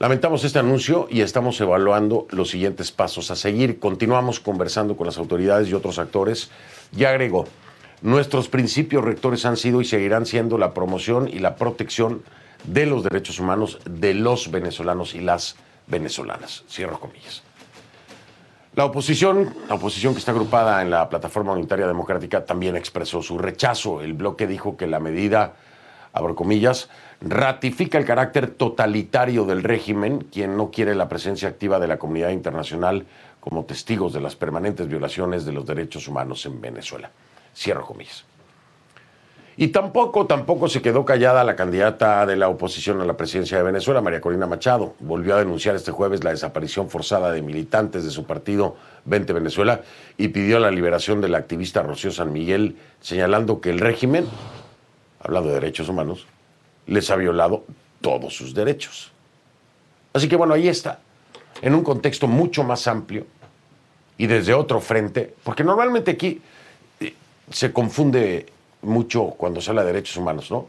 Lamentamos 0.00 0.44
este 0.44 0.58
anuncio 0.58 1.06
y 1.10 1.20
estamos 1.20 1.60
evaluando 1.60 2.26
los 2.30 2.50
siguientes 2.50 2.90
pasos 2.90 3.30
a 3.30 3.36
seguir. 3.36 3.78
Continuamos 3.78 4.40
conversando 4.40 4.96
con 4.96 5.06
las 5.06 5.18
autoridades 5.18 5.68
y 5.68 5.74
otros 5.74 5.98
actores. 5.98 6.50
Y 6.96 7.04
agregó, 7.04 7.46
nuestros 8.02 8.48
principios 8.48 9.04
rectores 9.04 9.44
han 9.44 9.56
sido 9.56 9.80
y 9.80 9.84
seguirán 9.84 10.26
siendo 10.26 10.58
la 10.58 10.72
promoción 10.72 11.28
y 11.28 11.38
la 11.38 11.56
protección 11.56 12.22
de 12.64 12.86
los 12.86 13.02
derechos 13.02 13.38
humanos 13.38 13.78
de 13.84 14.14
los 14.14 14.50
venezolanos 14.50 15.14
y 15.14 15.20
las 15.20 15.56
venezolanas. 15.86 16.64
Cierro 16.68 17.00
comillas. 17.00 17.42
La 18.76 18.84
oposición, 18.84 19.52
la 19.68 19.74
oposición 19.74 20.14
que 20.14 20.20
está 20.20 20.30
agrupada 20.30 20.80
en 20.80 20.90
la 20.90 21.08
Plataforma 21.08 21.52
Unitaria 21.52 21.86
Democrática, 21.86 22.44
también 22.44 22.76
expresó 22.76 23.20
su 23.20 23.36
rechazo. 23.36 24.00
El 24.00 24.14
bloque 24.14 24.46
dijo 24.46 24.76
que 24.76 24.86
la 24.86 25.00
medida, 25.00 25.54
abro 26.12 26.36
comillas, 26.36 26.88
ratifica 27.20 27.98
el 27.98 28.04
carácter 28.04 28.48
totalitario 28.50 29.44
del 29.44 29.64
régimen, 29.64 30.20
quien 30.32 30.56
no 30.56 30.70
quiere 30.70 30.94
la 30.94 31.08
presencia 31.08 31.48
activa 31.48 31.80
de 31.80 31.88
la 31.88 31.98
comunidad 31.98 32.30
internacional 32.30 33.06
como 33.40 33.64
testigos 33.64 34.12
de 34.12 34.20
las 34.20 34.36
permanentes 34.36 34.86
violaciones 34.86 35.44
de 35.44 35.52
los 35.52 35.66
derechos 35.66 36.06
humanos 36.06 36.46
en 36.46 36.60
Venezuela. 36.60 37.10
Cierro 37.54 37.86
comillas. 37.86 38.24
Y 39.56 39.68
tampoco, 39.68 40.26
tampoco 40.26 40.68
se 40.68 40.80
quedó 40.80 41.04
callada 41.04 41.44
la 41.44 41.54
candidata 41.54 42.24
de 42.24 42.36
la 42.36 42.48
oposición 42.48 42.98
a 43.02 43.04
la 43.04 43.18
presidencia 43.18 43.58
de 43.58 43.62
Venezuela, 43.62 44.00
María 44.00 44.20
Corina 44.20 44.46
Machado. 44.46 44.94
Volvió 45.00 45.34
a 45.34 45.38
denunciar 45.38 45.76
este 45.76 45.90
jueves 45.90 46.24
la 46.24 46.30
desaparición 46.30 46.88
forzada 46.88 47.30
de 47.30 47.42
militantes 47.42 48.02
de 48.04 48.10
su 48.10 48.24
partido 48.24 48.76
Vente 49.04 49.34
Venezuela 49.34 49.82
y 50.16 50.28
pidió 50.28 50.60
la 50.60 50.70
liberación 50.70 51.20
de 51.20 51.28
la 51.28 51.36
activista 51.36 51.82
Rocío 51.82 52.10
San 52.10 52.32
Miguel, 52.32 52.78
señalando 53.00 53.60
que 53.60 53.68
el 53.68 53.80
régimen, 53.80 54.26
hablando 55.22 55.50
de 55.50 55.56
derechos 55.56 55.90
humanos, 55.90 56.26
les 56.86 57.10
ha 57.10 57.16
violado 57.16 57.64
todos 58.00 58.34
sus 58.34 58.54
derechos. 58.54 59.12
Así 60.14 60.26
que 60.26 60.36
bueno, 60.36 60.54
ahí 60.54 60.68
está, 60.68 61.00
en 61.60 61.74
un 61.74 61.84
contexto 61.84 62.26
mucho 62.26 62.64
más 62.64 62.86
amplio 62.88 63.26
y 64.16 64.26
desde 64.26 64.54
otro 64.54 64.80
frente, 64.80 65.34
porque 65.44 65.64
normalmente 65.64 66.12
aquí 66.12 66.40
se 67.50 67.72
confunde 67.72 68.46
mucho 68.82 69.24
cuando 69.36 69.60
se 69.60 69.70
habla 69.70 69.82
de 69.82 69.92
derechos 69.92 70.16
humanos, 70.16 70.50
¿no? 70.50 70.68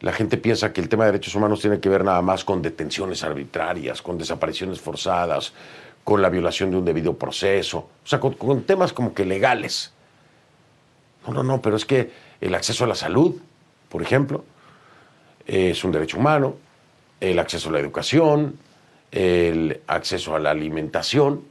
La 0.00 0.12
gente 0.12 0.36
piensa 0.36 0.72
que 0.72 0.80
el 0.80 0.88
tema 0.88 1.04
de 1.04 1.12
derechos 1.12 1.34
humanos 1.34 1.60
tiene 1.60 1.80
que 1.80 1.88
ver 1.88 2.04
nada 2.04 2.20
más 2.20 2.44
con 2.44 2.60
detenciones 2.60 3.22
arbitrarias, 3.22 4.02
con 4.02 4.18
desapariciones 4.18 4.80
forzadas, 4.80 5.54
con 6.04 6.20
la 6.20 6.28
violación 6.28 6.70
de 6.70 6.76
un 6.76 6.84
debido 6.84 7.14
proceso, 7.14 7.78
o 7.78 8.06
sea, 8.06 8.20
con, 8.20 8.62
temas 8.62 8.92
como 8.92 9.14
que 9.14 9.24
legales. 9.24 9.92
No, 11.26 11.32
no, 11.32 11.42
no, 11.42 11.62
pero 11.62 11.76
es 11.76 11.84
que 11.84 12.10
el 12.40 12.54
acceso 12.54 12.84
a 12.84 12.88
la 12.88 12.94
salud, 12.94 13.36
por 13.88 14.02
ejemplo, 14.02 14.44
es 15.46 15.82
un 15.82 15.92
derecho 15.92 16.18
humano, 16.18 16.56
el 17.20 17.38
acceso 17.38 17.70
a 17.70 17.72
la 17.72 17.80
educación, 17.80 18.58
el 19.10 19.80
acceso 19.86 20.36
a 20.36 20.38
la 20.38 20.50
alimentación, 20.50 21.42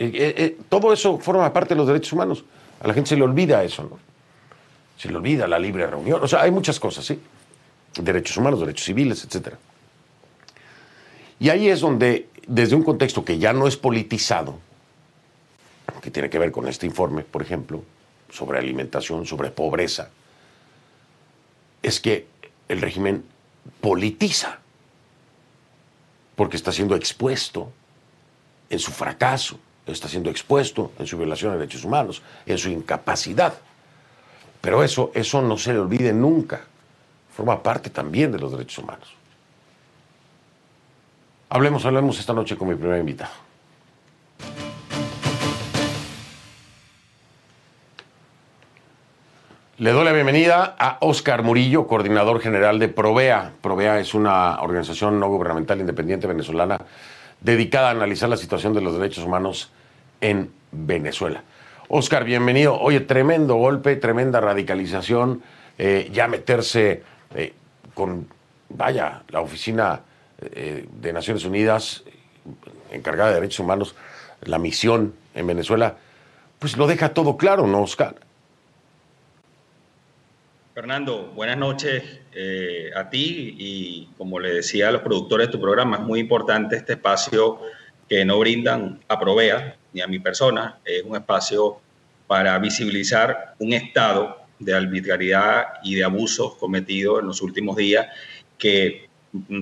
eh, 0.00 0.10
eh, 0.14 0.34
eh, 0.38 0.56
todo 0.70 0.94
eso 0.94 1.18
forma 1.18 1.52
parte 1.52 1.74
de 1.74 1.78
los 1.78 1.86
derechos 1.86 2.14
humanos. 2.14 2.42
A 2.80 2.88
la 2.88 2.94
gente 2.94 3.10
se 3.10 3.16
le 3.16 3.22
olvida 3.22 3.62
eso, 3.62 3.82
¿no? 3.82 4.10
se 5.00 5.08
le 5.08 5.16
olvida 5.16 5.48
la 5.48 5.58
libre 5.58 5.86
reunión. 5.86 6.22
O 6.22 6.28
sea, 6.28 6.42
hay 6.42 6.50
muchas 6.50 6.78
cosas, 6.78 7.06
¿sí? 7.06 7.18
Derechos 7.96 8.36
humanos, 8.36 8.60
derechos 8.60 8.84
civiles, 8.84 9.24
etc. 9.24 9.54
Y 11.38 11.48
ahí 11.48 11.70
es 11.70 11.80
donde, 11.80 12.28
desde 12.46 12.76
un 12.76 12.82
contexto 12.82 13.24
que 13.24 13.38
ya 13.38 13.54
no 13.54 13.66
es 13.66 13.78
politizado, 13.78 14.58
que 16.02 16.10
tiene 16.10 16.28
que 16.28 16.38
ver 16.38 16.52
con 16.52 16.68
este 16.68 16.84
informe, 16.84 17.22
por 17.22 17.40
ejemplo, 17.40 17.82
sobre 18.30 18.58
alimentación, 18.58 19.24
sobre 19.24 19.50
pobreza, 19.50 20.10
es 21.82 21.98
que 21.98 22.26
el 22.68 22.82
régimen 22.82 23.24
politiza, 23.80 24.58
porque 26.36 26.58
está 26.58 26.72
siendo 26.72 26.94
expuesto 26.94 27.72
en 28.68 28.78
su 28.78 28.92
fracaso, 28.92 29.58
está 29.92 30.08
siendo 30.08 30.30
expuesto 30.30 30.92
en 30.98 31.06
su 31.06 31.16
violación 31.16 31.52
de 31.52 31.58
derechos 31.58 31.84
humanos, 31.84 32.22
en 32.46 32.58
su 32.58 32.68
incapacidad. 32.68 33.54
Pero 34.60 34.84
eso, 34.84 35.10
eso 35.14 35.40
no 35.42 35.56
se 35.56 35.72
le 35.72 35.78
olvide 35.78 36.12
nunca. 36.12 36.60
Forma 37.34 37.62
parte 37.62 37.90
también 37.90 38.32
de 38.32 38.38
los 38.38 38.52
derechos 38.52 38.78
humanos. 38.78 39.14
Hablemos, 41.48 41.84
hablemos 41.84 42.18
esta 42.18 42.32
noche 42.32 42.56
con 42.56 42.68
mi 42.68 42.74
primer 42.74 43.00
invitado. 43.00 43.32
Le 49.78 49.92
doy 49.92 50.04
la 50.04 50.12
bienvenida 50.12 50.76
a 50.78 50.98
Oscar 51.00 51.42
Murillo, 51.42 51.86
coordinador 51.86 52.40
general 52.40 52.78
de 52.78 52.88
Provea. 52.88 53.52
Provea 53.62 53.98
es 53.98 54.12
una 54.12 54.60
organización 54.60 55.18
no 55.18 55.28
gubernamental 55.28 55.80
independiente 55.80 56.26
venezolana 56.26 56.78
dedicada 57.40 57.88
a 57.88 57.92
analizar 57.92 58.28
la 58.28 58.36
situación 58.36 58.74
de 58.74 58.82
los 58.82 58.98
derechos 58.98 59.24
humanos 59.24 59.70
en 60.20 60.50
Venezuela. 60.72 61.42
Oscar, 61.88 62.24
bienvenido. 62.24 62.78
Oye, 62.78 63.00
tremendo 63.00 63.56
golpe, 63.56 63.96
tremenda 63.96 64.40
radicalización, 64.40 65.42
eh, 65.76 66.08
ya 66.12 66.28
meterse 66.28 67.02
eh, 67.34 67.52
con, 67.94 68.28
vaya, 68.68 69.22
la 69.28 69.40
oficina 69.40 70.02
eh, 70.40 70.86
de 70.88 71.12
Naciones 71.12 71.44
Unidas 71.44 72.04
encargada 72.92 73.30
de 73.30 73.36
derechos 73.36 73.60
humanos, 73.60 73.96
la 74.42 74.58
misión 74.58 75.14
en 75.34 75.46
Venezuela, 75.46 75.96
pues 76.58 76.76
lo 76.76 76.86
deja 76.86 77.12
todo 77.12 77.36
claro, 77.36 77.66
¿no, 77.66 77.82
Oscar? 77.82 78.14
Fernando, 80.74 81.32
buenas 81.34 81.58
noches 81.58 82.02
a 82.96 83.10
ti 83.10 83.56
y 83.58 84.08
como 84.16 84.40
le 84.40 84.54
decía 84.54 84.88
a 84.88 84.92
los 84.92 85.02
productores 85.02 85.48
de 85.48 85.52
tu 85.52 85.60
programa, 85.60 85.98
es 85.98 86.02
muy 86.02 86.20
importante 86.20 86.76
este 86.76 86.94
espacio 86.94 87.60
que 88.08 88.24
no 88.24 88.38
brindan 88.38 89.00
a 89.08 89.18
Provea, 89.18 89.76
ni 89.92 90.00
a 90.00 90.06
mi 90.06 90.18
persona. 90.18 90.78
Es 90.84 91.02
un 91.04 91.16
espacio 91.16 91.80
para 92.26 92.58
visibilizar 92.58 93.54
un 93.58 93.72
estado 93.72 94.38
de 94.58 94.74
arbitrariedad 94.74 95.64
y 95.82 95.94
de 95.94 96.04
abusos 96.04 96.54
cometidos 96.56 97.20
en 97.20 97.26
los 97.26 97.42
últimos 97.42 97.76
días 97.76 98.06
que 98.58 99.08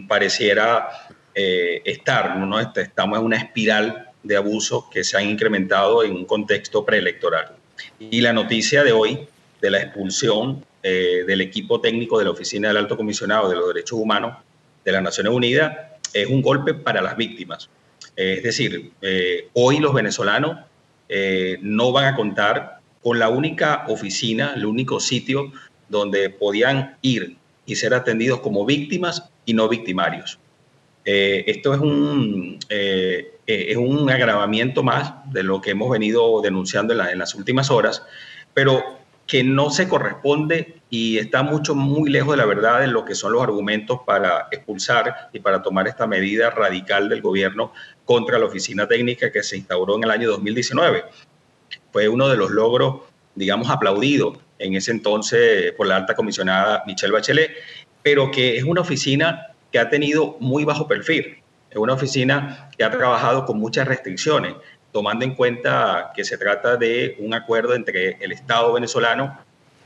pareciera 0.09 0.89
eh, 1.35 1.83
estar, 1.85 2.37
¿no? 2.37 2.59
Este, 2.59 2.83
estamos 2.83 3.19
en 3.19 3.25
una 3.25 3.37
espiral 3.37 4.09
de 4.23 4.37
abusos 4.37 4.85
que 4.91 5.05
se 5.05 5.17
han 5.17 5.29
incrementado 5.29 6.03
en 6.03 6.13
un 6.13 6.25
contexto 6.25 6.85
preelectoral. 6.85 7.53
Y 8.01 8.21
la 8.21 8.33
noticia 8.33 8.83
de 8.83 8.93
hoy 8.93 9.29
de 9.61 9.71
la 9.71 9.81
expulsión 9.81 10.65
eh, 10.83 11.25
del 11.27 11.41
equipo 11.41 11.81
técnico 11.81 12.19
de 12.19 12.25
la 12.25 12.31
Oficina 12.31 12.69
del 12.69 12.79
Alto 12.79 12.97
Comisionado 12.97 13.49
de 13.49 13.57
los 13.57 13.69
Derechos 13.69 13.99
Humanos 13.99 14.37
de 14.85 14.93
las 14.93 15.03
Naciones 15.03 15.33
Unidas 15.33 15.77
es 16.13 16.27
un 16.27 16.43
golpe 16.43 16.75
para 16.75 17.01
las 17.01 17.17
víctimas, 17.17 17.69
es 18.19 18.43
decir, 18.43 18.91
eh, 19.01 19.49
hoy 19.53 19.79
los 19.79 19.95
venezolanos 19.95 20.59
eh, 21.09 21.59
no 21.63 21.93
van 21.93 22.07
a 22.07 22.17
contar 22.17 22.81
con 23.01 23.21
la 23.21 23.29
única 23.29 23.85
oficina, 23.87 24.55
el 24.57 24.67
único 24.67 24.99
sitio 24.99 25.53
donde 25.89 26.29
podían 26.29 26.97
ir 27.01 27.37
y 27.65 27.77
ser 27.77 27.95
atendidos 27.95 28.41
como 28.41 28.67
víctimas 28.67 29.31
y 29.47 29.55
no 29.55 29.69
victimarios. 29.69 30.41
Eh, 31.05 31.45
esto 31.47 31.73
es 31.73 31.81
un, 31.81 32.59
es 32.69 33.77
un 33.77 34.11
agravamiento 34.11 34.83
más 34.83 35.13
de 35.33 35.45
lo 35.45 35.61
que 35.61 35.71
hemos 35.71 35.89
venido 35.89 36.43
denunciando 36.43 36.95
en, 36.95 37.01
en 37.09 37.19
las 37.19 37.37
últimas 37.37 37.71
horas, 37.71 38.03
pero 38.53 38.99
que 39.29 39.45
no 39.45 39.71
se 39.71 39.89
corresponde 39.89 40.81
y 40.91 41.19
está 41.19 41.43
mucho, 41.43 41.75
muy 41.75 42.11
lejos 42.11 42.31
de 42.31 42.39
la 42.39 42.47
verdad 42.47 42.83
en 42.83 42.95
lo 42.95 43.05
que 43.05 43.15
son 43.15 43.33
los 43.33 43.43
argumentos 43.43 44.01
para 44.07 44.49
expulsar 44.51 45.29
y 45.33 45.41
para 45.41 45.63
tomar 45.63 45.87
esta 45.87 46.07
medida 46.07 46.51
radical 46.51 47.11
del 47.11 47.21
gobierno 47.21 47.73
contra 48.09 48.39
la 48.39 48.47
oficina 48.47 48.89
técnica 48.89 49.31
que 49.31 49.43
se 49.43 49.59
instauró 49.59 49.97
en 49.97 50.05
el 50.05 50.11
año 50.11 50.31
2019. 50.31 51.05
Fue 51.93 52.09
uno 52.09 52.27
de 52.31 52.39
los 52.39 52.51
logros, 52.51 53.03
digamos, 53.35 53.69
aplaudidos 53.69 54.39
en 54.59 54.75
ese 54.75 54.93
entonces 54.93 55.73
por 55.73 55.87
la 55.87 55.97
alta 55.97 56.15
comisionada 56.15 56.85
Michelle 56.87 57.13
Bachelet, 57.13 57.51
pero 58.03 58.31
que 58.31 58.57
es 58.57 58.65
una 58.65 58.81
oficina 58.81 59.49
que 59.71 59.79
ha 59.79 59.91
tenido 59.91 60.39
muy 60.41 60.65
bajo 60.65 60.89
perfil. 60.89 61.43
Es 61.71 61.77
una 61.77 61.93
oficina 61.93 62.71
que 62.79 62.83
ha 62.83 62.91
trabajado 62.91 63.45
con 63.45 63.59
muchas 63.59 63.87
restricciones, 63.87 64.55
tomando 64.91 65.27
en 65.27 65.35
cuenta 65.35 66.11
que 66.17 66.25
se 66.25 66.39
trata 66.39 66.79
de 66.79 67.15
un 67.19 67.35
acuerdo 67.35 67.75
entre 67.75 68.17
el 68.25 68.33
Estado 68.33 68.73
venezolano 68.73 69.39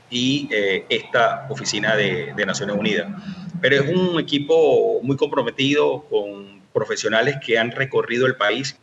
y 0.09 0.47
eh, 0.49 0.85
esta 0.87 1.45
oficina 1.49 1.97
de, 1.97 2.31
de, 2.33 2.45
Naciones 2.45 2.77
Unidas. 2.77 3.11
Pero 3.59 3.83
es 3.83 3.93
un 3.93 4.17
equipo 4.17 5.01
muy 5.01 5.17
comprometido 5.17 6.05
con 6.09 6.62
profesionales 6.73 7.37
que 7.43 7.57
han 7.57 7.71
recorrido 7.71 8.25
el 8.25 8.35
país. 8.35 8.77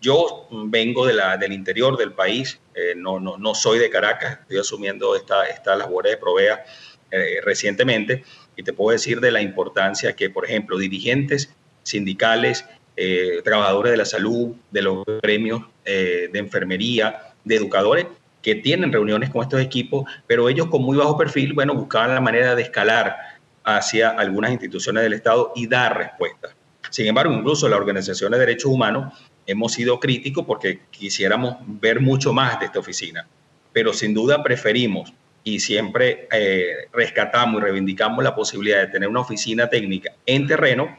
Yo 0.00 0.48
vengo 0.50 1.06
de 1.06 1.14
la, 1.14 1.36
del 1.36 1.52
interior 1.52 1.96
del 1.96 2.12
país, 2.12 2.60
eh, 2.74 2.94
no, 2.96 3.20
no, 3.20 3.38
no, 3.38 3.54
soy 3.54 3.78
de 3.78 3.90
Caracas, 3.90 4.38
estoy 4.40 4.58
asumiendo 4.58 5.14
esta, 5.14 5.46
esta 5.46 5.76
labor 5.76 6.06
de 6.06 6.16
Provea 6.16 6.64
eh, 7.10 7.40
recientemente 7.44 8.24
y 8.56 8.62
te 8.62 8.72
puedo 8.72 8.92
decir 8.92 9.20
de 9.20 9.30
la 9.30 9.40
importancia 9.40 10.14
que, 10.16 10.28
por 10.28 10.44
ejemplo, 10.44 10.76
dirigentes 10.76 11.54
sindicales, 11.84 12.64
eh, 12.96 13.40
trabajadores 13.44 13.92
de 13.92 13.98
la 13.98 14.04
salud, 14.04 14.54
de 14.70 14.82
los 14.82 15.04
gremios 15.22 15.62
de 15.84 16.30
enfermería, 16.34 17.34
de 17.44 17.56
educadores, 17.56 18.06
que 18.42 18.56
tienen 18.56 18.92
reuniones 18.92 19.30
con 19.30 19.42
estos 19.42 19.60
equipos, 19.60 20.04
pero 20.26 20.48
ellos 20.48 20.66
con 20.66 20.82
muy 20.82 20.96
bajo 20.96 21.16
perfil, 21.16 21.54
bueno, 21.54 21.74
buscaban 21.74 22.14
la 22.14 22.20
manera 22.20 22.54
de 22.54 22.62
escalar 22.62 23.16
hacia 23.64 24.10
algunas 24.10 24.50
instituciones 24.50 25.02
del 25.04 25.12
Estado 25.12 25.52
y 25.54 25.66
dar 25.66 25.96
respuestas. 25.96 26.54
Sin 26.92 27.06
embargo, 27.06 27.32
incluso 27.32 27.70
la 27.70 27.76
Organización 27.76 28.32
de 28.32 28.38
Derechos 28.38 28.70
Humanos 28.70 29.14
hemos 29.46 29.72
sido 29.72 29.98
críticos 29.98 30.44
porque 30.44 30.80
quisiéramos 30.90 31.56
ver 31.66 32.00
mucho 32.00 32.34
más 32.34 32.60
de 32.60 32.66
esta 32.66 32.80
oficina, 32.80 33.26
pero 33.72 33.94
sin 33.94 34.12
duda 34.12 34.42
preferimos 34.42 35.10
y 35.42 35.60
siempre 35.60 36.28
eh, 36.30 36.88
rescatamos 36.92 37.62
y 37.62 37.64
reivindicamos 37.64 38.22
la 38.22 38.34
posibilidad 38.34 38.80
de 38.80 38.88
tener 38.88 39.08
una 39.08 39.20
oficina 39.20 39.70
técnica 39.70 40.12
en 40.26 40.46
terreno, 40.46 40.94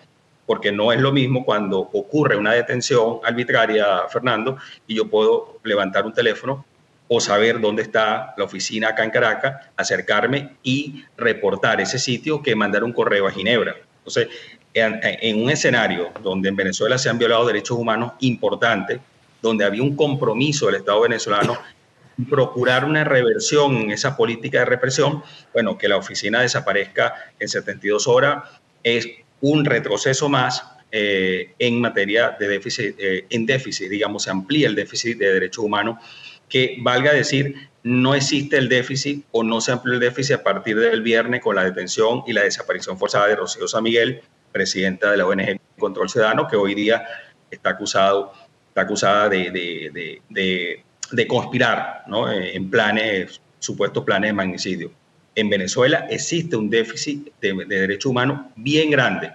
porque 0.48 0.72
no 0.72 0.92
es 0.92 1.00
lo 1.00 1.12
mismo 1.12 1.46
cuando 1.46 1.78
ocurre 1.78 2.38
una 2.38 2.54
detención 2.54 3.20
arbitraria, 3.24 4.08
Fernando, 4.10 4.58
y 4.88 4.96
yo 4.96 5.08
puedo 5.08 5.60
levantar 5.64 6.08
un 6.08 6.14
teléfono 6.14 6.66
o 7.08 7.20
saber 7.20 7.62
dónde 7.62 7.84
está 7.84 8.34
la 8.36 8.46
oficina 8.46 8.90
acá 8.90 9.04
en 9.04 9.12
Caracas, 9.12 9.68
acercarme 9.78 10.56
y 10.64 11.06
reportar 11.18 11.82
ese 11.82 12.00
sitio 12.00 12.42
que 12.42 12.56
mandar 12.56 12.84
un 12.84 12.94
correo 12.94 13.28
a 13.28 13.32
Ginebra. 13.32 13.76
Entonces, 14.00 14.30
en, 14.74 15.00
en 15.02 15.44
un 15.44 15.50
escenario 15.50 16.12
donde 16.24 16.50
en 16.50 16.56
Venezuela 16.56 16.98
se 16.98 17.10
han 17.10 17.18
violado 17.18 17.46
derechos 17.46 17.78
humanos 17.78 18.14
importantes, 18.20 19.00
donde 19.42 19.66
había 19.66 19.84
un 19.84 19.96
compromiso 19.96 20.68
del 20.68 20.76
Estado 20.76 21.02
venezolano 21.02 21.58
procurar 22.30 22.86
una 22.86 23.04
reversión 23.04 23.76
en 23.78 23.92
esa 23.92 24.16
política 24.16 24.60
de 24.60 24.66
represión, 24.66 25.24
bueno, 25.52 25.78
que 25.78 25.88
la 25.88 25.98
oficina 25.98 26.42
desaparezca 26.42 27.14
en 27.40 27.50
72 27.50 28.08
horas 28.08 28.44
es 28.84 29.08
un 29.42 29.66
retroceso 29.66 30.30
más 30.30 30.64
eh, 30.92 31.54
en 31.58 31.82
materia 31.82 32.36
de 32.40 32.48
déficit, 32.48 32.96
eh, 33.00 33.26
en 33.30 33.46
déficit, 33.46 33.90
digamos, 33.90 34.24
se 34.24 34.30
amplía 34.30 34.68
el 34.68 34.76
déficit 34.76 35.18
de 35.18 35.34
derechos 35.34 35.64
humanos, 35.64 35.98
que 36.48 36.78
valga 36.82 37.12
decir, 37.12 37.56
no 37.82 38.14
existe 38.14 38.58
el 38.58 38.70
déficit 38.70 39.26
o 39.32 39.44
no 39.44 39.60
se 39.60 39.72
amplió 39.72 39.96
el 39.96 40.00
déficit 40.00 40.36
a 40.36 40.44
partir 40.44 40.78
del 40.78 41.02
viernes 41.02 41.42
con 41.42 41.56
la 41.56 41.64
detención 41.64 42.24
y 42.28 42.34
la 42.34 42.44
desaparición 42.44 43.00
forzada 43.00 43.28
de 43.28 43.36
Rocío 43.36 43.68
San 43.68 43.84
Miguel, 43.84 44.22
presidenta 44.54 45.12
de 45.12 45.18
la 45.18 45.28
ONG 45.28 45.60
Control 45.78 46.10
Ciudadano, 46.10 46.48
que 46.48 46.56
hoy 46.56 46.74
día 46.74 47.06
está 47.52 47.72
acusado, 47.72 48.32
está 48.70 48.82
acusada 48.82 49.28
de, 49.28 49.52
de, 49.52 50.84
de 51.12 51.28
conspirar. 51.28 52.04
Eh, 52.32 52.52
en 52.56 52.70
planes, 52.70 53.42
supuestos 53.60 54.04
planes 54.04 54.30
de 54.30 54.34
magnicidio. 54.34 54.92
En 55.36 55.50
Venezuela 55.50 56.06
existe 56.10 56.56
un 56.56 56.70
déficit 56.70 57.32
de 57.42 57.66
derechos 57.66 58.12
humanos 58.12 58.42
bien 58.56 58.92
grande 58.92 59.32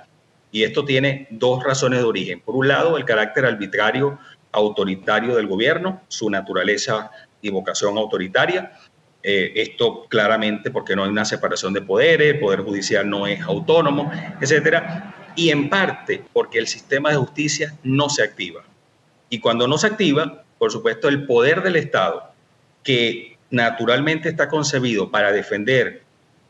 y 0.52 0.62
esto 0.62 0.84
tiene 0.84 1.26
dos 1.30 1.62
razones 1.64 2.00
de 2.00 2.04
origen. 2.04 2.40
Por 2.40 2.56
un 2.56 2.68
lado, 2.68 2.96
el 2.96 3.04
carácter 3.04 3.44
arbitrario, 3.44 4.18
autoritario 4.52 5.36
del 5.36 5.46
gobierno, 5.46 6.02
su 6.08 6.30
naturaleza 6.30 7.10
y 7.42 7.50
vocación 7.50 7.98
autoritaria. 7.98 8.72
Eh, 9.30 9.52
esto 9.60 10.06
claramente 10.08 10.70
porque 10.70 10.96
no 10.96 11.04
hay 11.04 11.10
una 11.10 11.26
separación 11.26 11.74
de 11.74 11.82
poderes, 11.82 12.32
el 12.32 12.40
poder 12.40 12.62
judicial 12.62 13.10
no 13.10 13.26
es 13.26 13.42
autónomo, 13.42 14.10
etcétera. 14.40 15.32
Y 15.36 15.50
en 15.50 15.68
parte 15.68 16.22
porque 16.32 16.58
el 16.58 16.66
sistema 16.66 17.10
de 17.10 17.16
justicia 17.16 17.74
no 17.82 18.08
se 18.08 18.22
activa. 18.22 18.64
Y 19.28 19.40
cuando 19.40 19.68
no 19.68 19.76
se 19.76 19.86
activa, 19.86 20.44
por 20.56 20.72
supuesto, 20.72 21.10
el 21.10 21.26
poder 21.26 21.62
del 21.62 21.76
Estado, 21.76 22.32
que 22.82 23.36
naturalmente 23.50 24.30
está 24.30 24.48
concebido 24.48 25.10
para 25.10 25.30
defender 25.30 26.04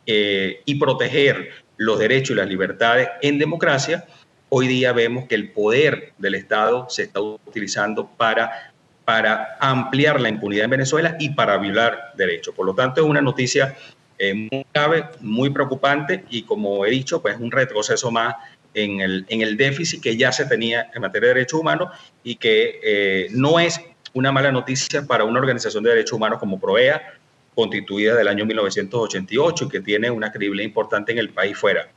eh, 0.06 0.62
y 0.64 0.76
proteger 0.76 1.50
los 1.78 1.98
derechos 1.98 2.30
y 2.30 2.34
las 2.34 2.46
libertades 2.46 3.08
en 3.22 3.40
democracia, 3.40 4.06
hoy 4.50 4.68
día 4.68 4.92
vemos 4.92 5.26
que 5.26 5.34
el 5.34 5.50
poder 5.50 6.12
del 6.16 6.36
Estado 6.36 6.86
se 6.88 7.02
está 7.02 7.20
utilizando 7.20 8.08
para, 8.16 8.67
para 9.08 9.56
ampliar 9.58 10.20
la 10.20 10.28
impunidad 10.28 10.64
en 10.64 10.70
Venezuela 10.70 11.16
y 11.18 11.30
para 11.30 11.56
violar 11.56 12.12
derechos. 12.14 12.54
Por 12.54 12.66
lo 12.66 12.74
tanto, 12.74 13.00
es 13.00 13.06
una 13.06 13.22
noticia 13.22 13.74
eh, 14.18 14.34
muy 14.34 14.66
grave, 14.74 15.06
muy 15.20 15.48
preocupante 15.48 16.26
y, 16.28 16.42
como 16.42 16.84
he 16.84 16.90
dicho, 16.90 17.22
pues 17.22 17.40
un 17.40 17.50
retroceso 17.50 18.10
más 18.10 18.34
en 18.74 19.00
el, 19.00 19.24
en 19.30 19.40
el 19.40 19.56
déficit 19.56 20.02
que 20.02 20.18
ya 20.18 20.30
se 20.30 20.44
tenía 20.44 20.90
en 20.94 21.00
materia 21.00 21.28
de 21.28 21.34
derechos 21.36 21.58
humanos 21.58 21.88
y 22.22 22.36
que 22.36 22.80
eh, 22.84 23.28
no 23.30 23.58
es 23.58 23.80
una 24.12 24.30
mala 24.30 24.52
noticia 24.52 25.06
para 25.06 25.24
una 25.24 25.40
organización 25.40 25.84
de 25.84 25.88
derechos 25.88 26.12
humanos 26.12 26.38
como 26.38 26.60
PROEA, 26.60 27.14
constituida 27.54 28.14
del 28.14 28.28
año 28.28 28.44
1988 28.44 29.64
y 29.64 29.68
que 29.70 29.80
tiene 29.80 30.10
una 30.10 30.30
credibilidad 30.30 30.66
importante 30.66 31.12
en 31.12 31.18
el 31.18 31.30
país 31.30 31.56
fuera. 31.56 31.88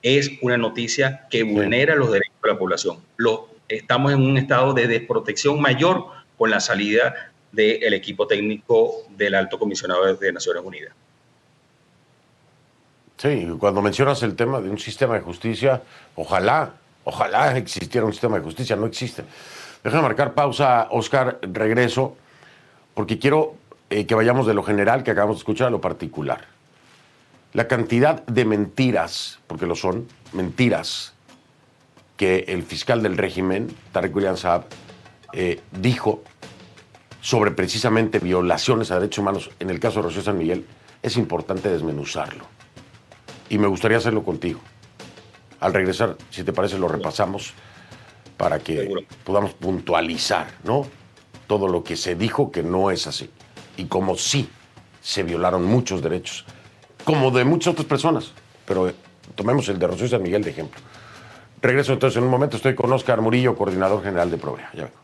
Es 0.00 0.30
una 0.40 0.56
noticia 0.56 1.26
que 1.28 1.42
vulnera 1.42 1.94
los 1.94 2.10
derechos 2.10 2.40
de 2.42 2.48
la 2.48 2.58
población. 2.58 3.00
Lo, 3.18 3.50
estamos 3.68 4.14
en 4.14 4.22
un 4.22 4.38
estado 4.38 4.72
de 4.72 4.86
desprotección 4.86 5.60
mayor 5.60 6.23
con 6.36 6.50
la 6.50 6.60
salida 6.60 7.32
del 7.52 7.94
equipo 7.94 8.26
técnico 8.26 9.02
del 9.10 9.34
alto 9.34 9.58
comisionado 9.58 10.16
de 10.16 10.32
Naciones 10.32 10.62
Unidas. 10.64 10.92
Sí, 13.16 13.48
cuando 13.58 13.80
mencionas 13.80 14.22
el 14.22 14.34
tema 14.34 14.60
de 14.60 14.68
un 14.68 14.78
sistema 14.78 15.14
de 15.14 15.20
justicia, 15.20 15.82
ojalá, 16.16 16.74
ojalá 17.04 17.56
existiera 17.56 18.04
un 18.04 18.12
sistema 18.12 18.38
de 18.38 18.44
justicia, 18.44 18.74
no 18.74 18.86
existe. 18.86 19.22
Déjame 19.84 20.02
marcar 20.02 20.34
pausa, 20.34 20.88
Oscar, 20.90 21.38
regreso, 21.42 22.16
porque 22.94 23.18
quiero 23.18 23.54
eh, 23.90 24.06
que 24.06 24.14
vayamos 24.14 24.46
de 24.46 24.54
lo 24.54 24.62
general 24.62 25.04
que 25.04 25.12
acabamos 25.12 25.36
de 25.36 25.40
escuchar 25.40 25.68
a 25.68 25.70
lo 25.70 25.80
particular. 25.80 26.46
La 27.52 27.68
cantidad 27.68 28.24
de 28.26 28.44
mentiras, 28.44 29.38
porque 29.46 29.66
lo 29.66 29.76
son, 29.76 30.08
mentiras, 30.32 31.14
que 32.16 32.44
el 32.48 32.64
fiscal 32.64 33.02
del 33.02 33.16
régimen, 33.16 33.74
Tarek 33.92 34.14
William 34.14 34.36
Saab, 34.36 34.64
eh, 35.36 35.60
dijo 35.72 36.22
sobre 37.20 37.50
precisamente 37.50 38.20
violaciones 38.20 38.92
a 38.92 39.00
derechos 39.00 39.18
humanos 39.18 39.50
en 39.58 39.68
el 39.70 39.80
caso 39.80 39.96
de 39.96 40.02
Rocío 40.02 40.22
San 40.22 40.38
Miguel, 40.38 40.64
es 41.02 41.16
importante 41.16 41.68
desmenuzarlo. 41.70 42.44
Y 43.48 43.58
me 43.58 43.66
gustaría 43.66 43.98
hacerlo 43.98 44.22
contigo. 44.22 44.60
Al 45.58 45.74
regresar, 45.74 46.16
si 46.30 46.44
te 46.44 46.52
parece, 46.52 46.78
lo 46.78 46.86
repasamos 46.86 47.52
para 48.36 48.60
que 48.60 49.06
podamos 49.24 49.54
puntualizar, 49.54 50.46
¿no? 50.62 50.86
Todo 51.48 51.66
lo 51.66 51.82
que 51.82 51.96
se 51.96 52.14
dijo 52.14 52.52
que 52.52 52.62
no 52.62 52.90
es 52.90 53.06
así. 53.06 53.28
Y 53.76 53.86
como 53.86 54.16
sí 54.16 54.48
se 55.00 55.24
violaron 55.24 55.64
muchos 55.64 56.00
derechos, 56.00 56.44
como 57.04 57.30
de 57.32 57.44
muchas 57.44 57.72
otras 57.72 57.86
personas. 57.86 58.32
Pero 58.66 58.88
eh, 58.88 58.94
tomemos 59.34 59.68
el 59.68 59.78
de 59.78 59.86
Rocío 59.86 60.06
San 60.06 60.22
Miguel 60.22 60.44
de 60.44 60.50
ejemplo. 60.50 60.80
Regreso 61.60 61.92
entonces 61.92 62.18
en 62.18 62.24
un 62.24 62.30
momento. 62.30 62.56
Estoy 62.56 62.74
con 62.74 62.92
Oscar 62.92 63.20
Murillo, 63.20 63.56
coordinador 63.56 64.02
general 64.02 64.30
de 64.30 64.36
Provea. 64.36 64.70
Ya 64.74 64.84
vengo. 64.84 65.03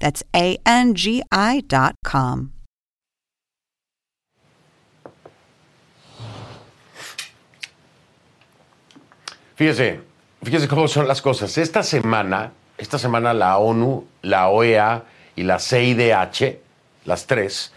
That's 0.00 0.24
A 0.32 0.58
N 0.64 0.94
G 0.94 1.22
I.com. 1.30 2.50
Fíjese, 9.54 10.00
fíjese 10.42 10.68
cómo 10.68 10.88
son 10.88 11.06
las 11.06 11.20
cosas. 11.20 11.58
Esta 11.58 11.82
semana, 11.82 12.52
esta 12.78 12.98
semana 12.98 13.34
la 13.34 13.58
ONU, 13.58 14.06
la 14.22 14.48
OEA 14.48 15.04
y 15.36 15.42
la 15.42 15.58
CIDH, 15.58 16.56
las 17.04 17.26
tres, 17.26 17.70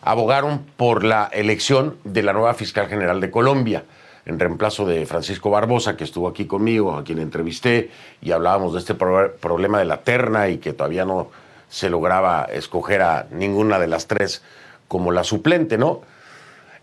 abogaron 0.00 0.64
por 0.78 1.04
la 1.04 1.28
elección 1.30 1.98
de 2.04 2.22
la 2.22 2.32
nueva 2.32 2.54
fiscal 2.54 2.88
general 2.88 3.20
de 3.20 3.30
Colombia, 3.30 3.84
en 4.24 4.38
reemplazo 4.38 4.86
de 4.86 5.04
Francisco 5.04 5.50
Barbosa, 5.50 5.94
que 5.94 6.04
estuvo 6.04 6.26
aquí 6.26 6.46
conmigo, 6.46 6.96
a 6.96 7.04
quien 7.04 7.18
entrevisté, 7.18 7.90
y 8.22 8.32
hablábamos 8.32 8.72
de 8.72 8.78
este 8.78 8.94
pro 8.94 9.36
problema 9.36 9.78
de 9.78 9.84
la 9.84 9.98
terna 9.98 10.48
y 10.48 10.56
que 10.56 10.72
todavía 10.72 11.04
no 11.04 11.28
se 11.68 11.90
lograba 11.90 12.44
escoger 12.44 13.02
a 13.02 13.26
ninguna 13.30 13.78
de 13.78 13.86
las 13.86 14.06
tres 14.06 14.42
como 14.88 15.12
la 15.12 15.24
suplente, 15.24 15.78
¿no? 15.78 16.02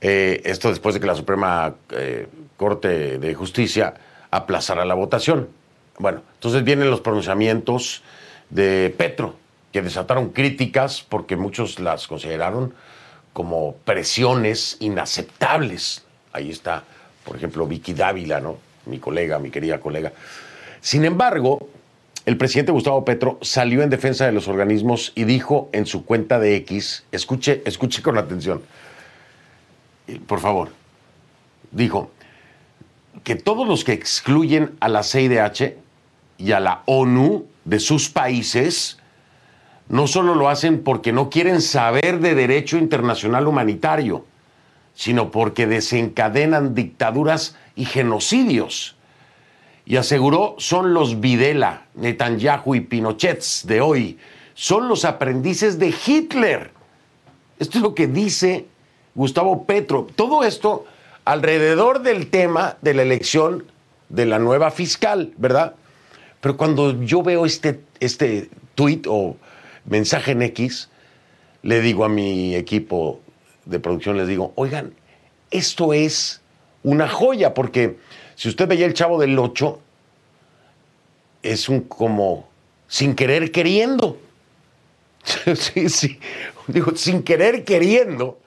Eh, 0.02 0.42
esto 0.46 0.70
después 0.70 0.94
de 0.94 1.02
que 1.02 1.08
la 1.08 1.16
Suprema 1.16 1.76
eh, 1.92 2.28
Corte 2.58 3.18
de 3.18 3.34
Justicia 3.34 3.94
aplazara 4.32 4.84
la 4.84 4.96
votación. 4.96 5.48
Bueno, 5.98 6.22
entonces 6.34 6.64
vienen 6.64 6.90
los 6.90 7.02
pronunciamientos 7.02 8.04
de 8.50 8.94
Petro, 8.98 9.36
que 9.72 9.82
desataron 9.82 10.30
críticas 10.30 11.06
porque 11.08 11.36
muchos 11.36 11.80
las 11.80 12.08
consideraron 12.08 12.74
como 13.32 13.76
presiones 13.86 14.78
inaceptables. 14.80 16.04
Ahí 16.34 16.50
está, 16.52 16.84
por 17.24 17.36
ejemplo, 17.36 17.66
Vicky 17.66 17.94
Dávila, 17.94 18.40
¿no? 18.40 18.58
Mi 18.86 19.00
colega, 19.00 19.40
mi 19.40 19.50
querida 19.50 19.80
colega. 19.80 20.12
Sin 20.82 21.06
embargo, 21.06 21.70
el 22.26 22.38
presidente 22.38 22.72
Gustavo 22.72 23.04
Petro 23.04 23.38
salió 23.42 23.84
en 23.84 23.90
defensa 23.90 24.26
de 24.26 24.32
los 24.32 24.48
organismos 24.48 25.12
y 25.16 25.26
dijo 25.26 25.70
en 25.74 25.86
su 25.86 26.06
cuenta 26.06 26.40
de 26.40 26.56
X, 26.58 27.04
escuche, 27.12 27.62
escuche 27.66 28.02
con 28.02 28.18
atención, 28.18 28.62
por 30.26 30.40
favor, 30.40 30.70
dijo 31.72 32.12
que 33.24 33.36
todos 33.36 33.68
los 33.68 33.84
que 33.84 33.94
excluyen 33.94 34.72
a 34.80 34.88
la 34.88 35.04
CIDH 35.04 35.76
y 36.38 36.52
a 36.52 36.60
la 36.60 36.84
ONU 36.86 37.46
de 37.66 37.80
sus 37.80 38.10
países 38.10 38.98
no 39.90 40.08
solo 40.08 40.36
lo 40.36 40.50
hacen 40.50 40.84
porque 40.84 41.12
no 41.12 41.30
quieren 41.30 41.62
saber 41.62 42.20
de 42.20 42.36
derecho 42.36 42.78
internacional 42.78 43.48
humanitario, 43.48 44.26
sino 44.96 45.30
porque 45.32 45.68
desencadenan 45.68 46.74
dictaduras 46.74 47.58
y 47.76 47.86
genocidios. 47.86 48.96
Y 49.86 49.98
aseguró, 49.98 50.56
son 50.60 50.94
los 50.94 51.20
Videla, 51.20 51.88
Netanyahu 51.96 52.76
y 52.76 52.82
Pinochet 52.82 53.44
de 53.64 53.82
hoy, 53.82 54.18
son 54.54 54.88
los 54.88 55.04
aprendices 55.04 55.80
de 55.80 55.94
Hitler. 56.06 56.72
Esto 57.60 57.78
es 57.80 57.82
lo 57.84 57.94
que 57.94 58.08
dice 58.08 58.66
Gustavo 59.16 59.66
Petro. 59.66 60.08
Todo 60.16 60.44
esto 60.44 60.86
alrededor 61.26 62.02
del 62.02 62.30
tema 62.30 62.78
de 62.82 62.94
la 62.94 63.02
elección 63.02 63.66
de 64.10 64.26
la 64.26 64.40
nueva 64.40 64.72
fiscal, 64.72 65.34
¿verdad? 65.38 65.76
Pero 66.40 66.58
cuando 66.58 67.02
yo 67.02 67.24
veo 67.24 67.46
este, 67.46 67.82
este 68.00 68.50
tuit 68.76 69.06
o 69.10 69.38
mensaje 69.86 70.32
en 70.32 70.42
X, 70.44 70.90
le 71.62 71.82
digo 71.82 72.06
a 72.06 72.10
mi 72.10 72.56
equipo 72.56 73.22
de 73.66 73.80
producción, 73.80 74.18
les 74.18 74.28
digo, 74.28 74.52
oigan, 74.56 74.94
esto 75.52 75.94
es 75.94 76.42
una 76.84 77.08
joya, 77.08 77.54
porque 77.54 77.98
si 78.36 78.50
usted 78.50 78.68
veía 78.68 78.86
el 78.86 78.94
chavo 78.94 79.20
del 79.20 79.38
8, 79.38 79.80
es 81.44 81.70
un 81.70 81.82
como 81.82 82.48
sin 82.88 83.16
querer 83.16 83.52
queriendo. 83.52 84.18
sí, 85.56 85.90
sí, 85.90 86.20
digo, 86.68 86.96
sin 86.96 87.24
querer 87.24 87.64
queriendo, 87.64 88.40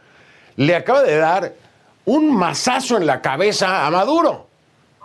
le 0.57 0.75
acaba 0.75 1.03
de 1.03 1.17
dar 1.17 1.55
un 2.05 2.35
mazazo 2.35 2.97
en 2.97 3.07
la 3.07 3.21
cabeza 3.21 3.87
a 3.87 3.91
Maduro. 3.91 4.47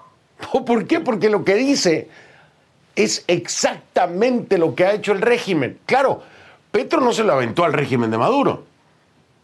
¿Por 0.65 0.87
qué? 0.87 0.99
Porque 0.99 1.29
lo 1.29 1.43
que 1.43 1.55
dice 1.55 2.09
es 2.95 3.23
exactamente 3.27 4.57
lo 4.57 4.75
que 4.75 4.85
ha 4.85 4.93
hecho 4.93 5.11
el 5.11 5.21
régimen. 5.21 5.79
Claro, 5.85 6.23
Petro 6.71 7.01
no 7.01 7.13
se 7.13 7.23
lo 7.23 7.33
aventó 7.33 7.63
al 7.63 7.73
régimen 7.73 8.11
de 8.11 8.17
Maduro. 8.17 8.65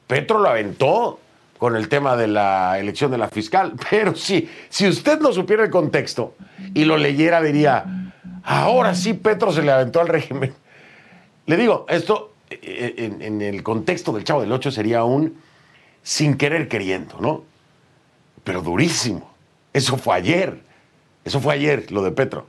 Petro 0.08 0.39
lo 0.39 0.50
aventó 0.50 1.19
con 1.58 1.76
el 1.76 1.89
tema 1.89 2.15
de 2.15 2.28
la 2.28 2.80
elección 2.80 3.12
de 3.12 3.17
la 3.17 3.30
fiscal. 3.30 3.74
Pero 3.89 4.15
sí, 4.15 4.50
si 4.70 4.88
usted 4.88 5.20
no 5.20 5.34
supiera 5.34 5.63
el 5.63 5.70
contexto 5.70 6.36
y 6.74 6.86
lo 6.86 6.98
leyera, 6.98 7.41
diría, 7.41 8.13
ahora 8.43 8.96
sí 8.96 9.13
Petro 9.13 9.52
se 9.52 9.62
le 9.62 9.72
aventó 9.72 10.02
al 10.02 10.08
régimen. 10.08 10.54
Le 11.46 11.58
digo, 11.58 11.86
esto 11.89 12.34
eh, 12.50 12.93
en, 12.98 13.22
en 13.22 13.41
el 13.41 13.63
contexto 13.63 14.12
del 14.13 14.24
Chavo 14.24 14.41
del 14.41 14.52
Ocho 14.52 14.72
sería 14.72 15.04
un 15.04 15.38
sin 16.04 16.38
querer 16.38 16.67
queriendo, 16.67 17.20
¿no? 17.20 17.43
Pero 18.43 18.62
durísimo. 18.62 19.30
Eso 19.74 19.98
fue 19.98 20.15
ayer. 20.15 20.62
Eso 21.26 21.41
fue 21.41 21.54
ayer, 21.56 21.91
lo 21.91 22.02
de 22.02 22.12
Petro. 22.12 22.48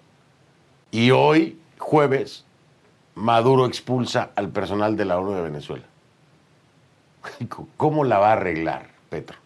Y 0.90 1.10
hoy, 1.10 1.58
jueves, 1.78 2.44
Maduro 3.16 3.66
expulsa 3.66 4.30
al 4.36 4.50
personal 4.50 4.96
de 4.96 5.04
la 5.04 5.18
ONU 5.18 5.32
de 5.32 5.42
Venezuela. 5.42 5.84
¿Cómo 7.76 8.04
la 8.04 8.18
va 8.18 8.28
a 8.28 8.32
arreglar 8.34 8.97
Petro? 9.08 9.36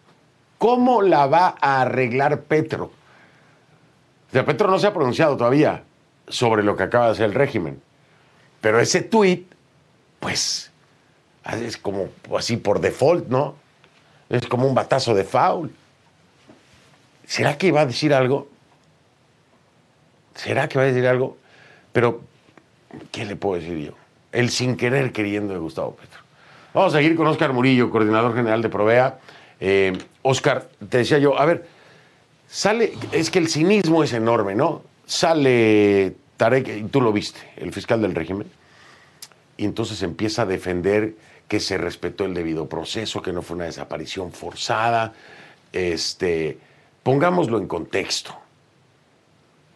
¿Cómo 0.57 1.01
la 1.01 1.25
va 1.27 1.55
a 1.59 1.81
arreglar 1.81 2.41
Petro? 2.41 2.85
O 2.85 4.31
sea, 4.31 4.45
Petro 4.45 4.69
no 4.69 4.79
se 4.79 4.87
ha 4.87 4.93
pronunciado 4.93 5.37
todavía 5.37 5.83
sobre 6.27 6.63
lo 6.63 6.75
que 6.75 6.83
acaba 6.83 7.05
de 7.05 7.11
hacer 7.11 7.25
el 7.25 7.33
régimen. 7.33 7.81
Pero 8.61 8.79
ese 8.79 9.01
tuit, 9.01 9.51
pues, 10.19 10.71
es 11.51 11.77
como 11.77 12.07
así 12.35 12.57
por 12.57 12.79
default, 12.79 13.27
¿no? 13.27 13.55
Es 14.29 14.47
como 14.47 14.67
un 14.67 14.73
batazo 14.73 15.13
de 15.13 15.23
foul. 15.23 15.71
¿Será 17.25 17.57
que 17.57 17.71
va 17.71 17.81
a 17.81 17.85
decir 17.85 18.13
algo? 18.13 18.47
¿Será 20.35 20.67
que 20.67 20.77
va 20.77 20.85
a 20.85 20.87
decir 20.87 21.05
algo? 21.07 21.37
Pero, 21.91 22.21
¿qué 23.11 23.25
le 23.25 23.35
puedo 23.35 23.61
decir 23.61 23.77
yo? 23.77 23.93
El 24.31 24.49
sin 24.49 24.75
querer 24.75 25.11
queriendo 25.11 25.53
de 25.53 25.59
Gustavo 25.59 25.95
Petro. 25.95 26.21
Vamos 26.73 26.93
a 26.93 26.97
seguir 26.97 27.15
con 27.15 27.27
Oscar 27.27 27.53
Murillo, 27.53 27.91
coordinador 27.91 28.33
general 28.33 28.61
de 28.61 28.69
Provea. 28.69 29.19
Eh, 29.59 29.97
Oscar, 30.21 30.69
te 30.89 30.99
decía 30.99 31.19
yo, 31.19 31.39
a 31.39 31.45
ver, 31.45 31.65
sale, 32.47 32.93
es 33.11 33.29
que 33.29 33.39
el 33.39 33.47
cinismo 33.47 34.03
es 34.03 34.13
enorme, 34.13 34.55
¿no? 34.55 34.83
Sale 35.05 36.15
Tarek, 36.37 36.67
y 36.67 36.83
tú 36.83 37.01
lo 37.01 37.11
viste, 37.13 37.39
el 37.57 37.71
fiscal 37.71 38.01
del 38.01 38.15
régimen, 38.15 38.47
y 39.57 39.65
entonces 39.65 40.01
empieza 40.01 40.43
a 40.43 40.45
defender 40.45 41.15
que 41.47 41.59
se 41.59 41.77
respetó 41.77 42.25
el 42.25 42.33
debido 42.33 42.67
proceso, 42.67 43.21
que 43.21 43.31
no 43.31 43.41
fue 43.41 43.55
una 43.55 43.65
desaparición 43.65 44.31
forzada. 44.31 45.13
Este, 45.71 46.57
pongámoslo 47.03 47.57
en 47.57 47.67
contexto. 47.67 48.35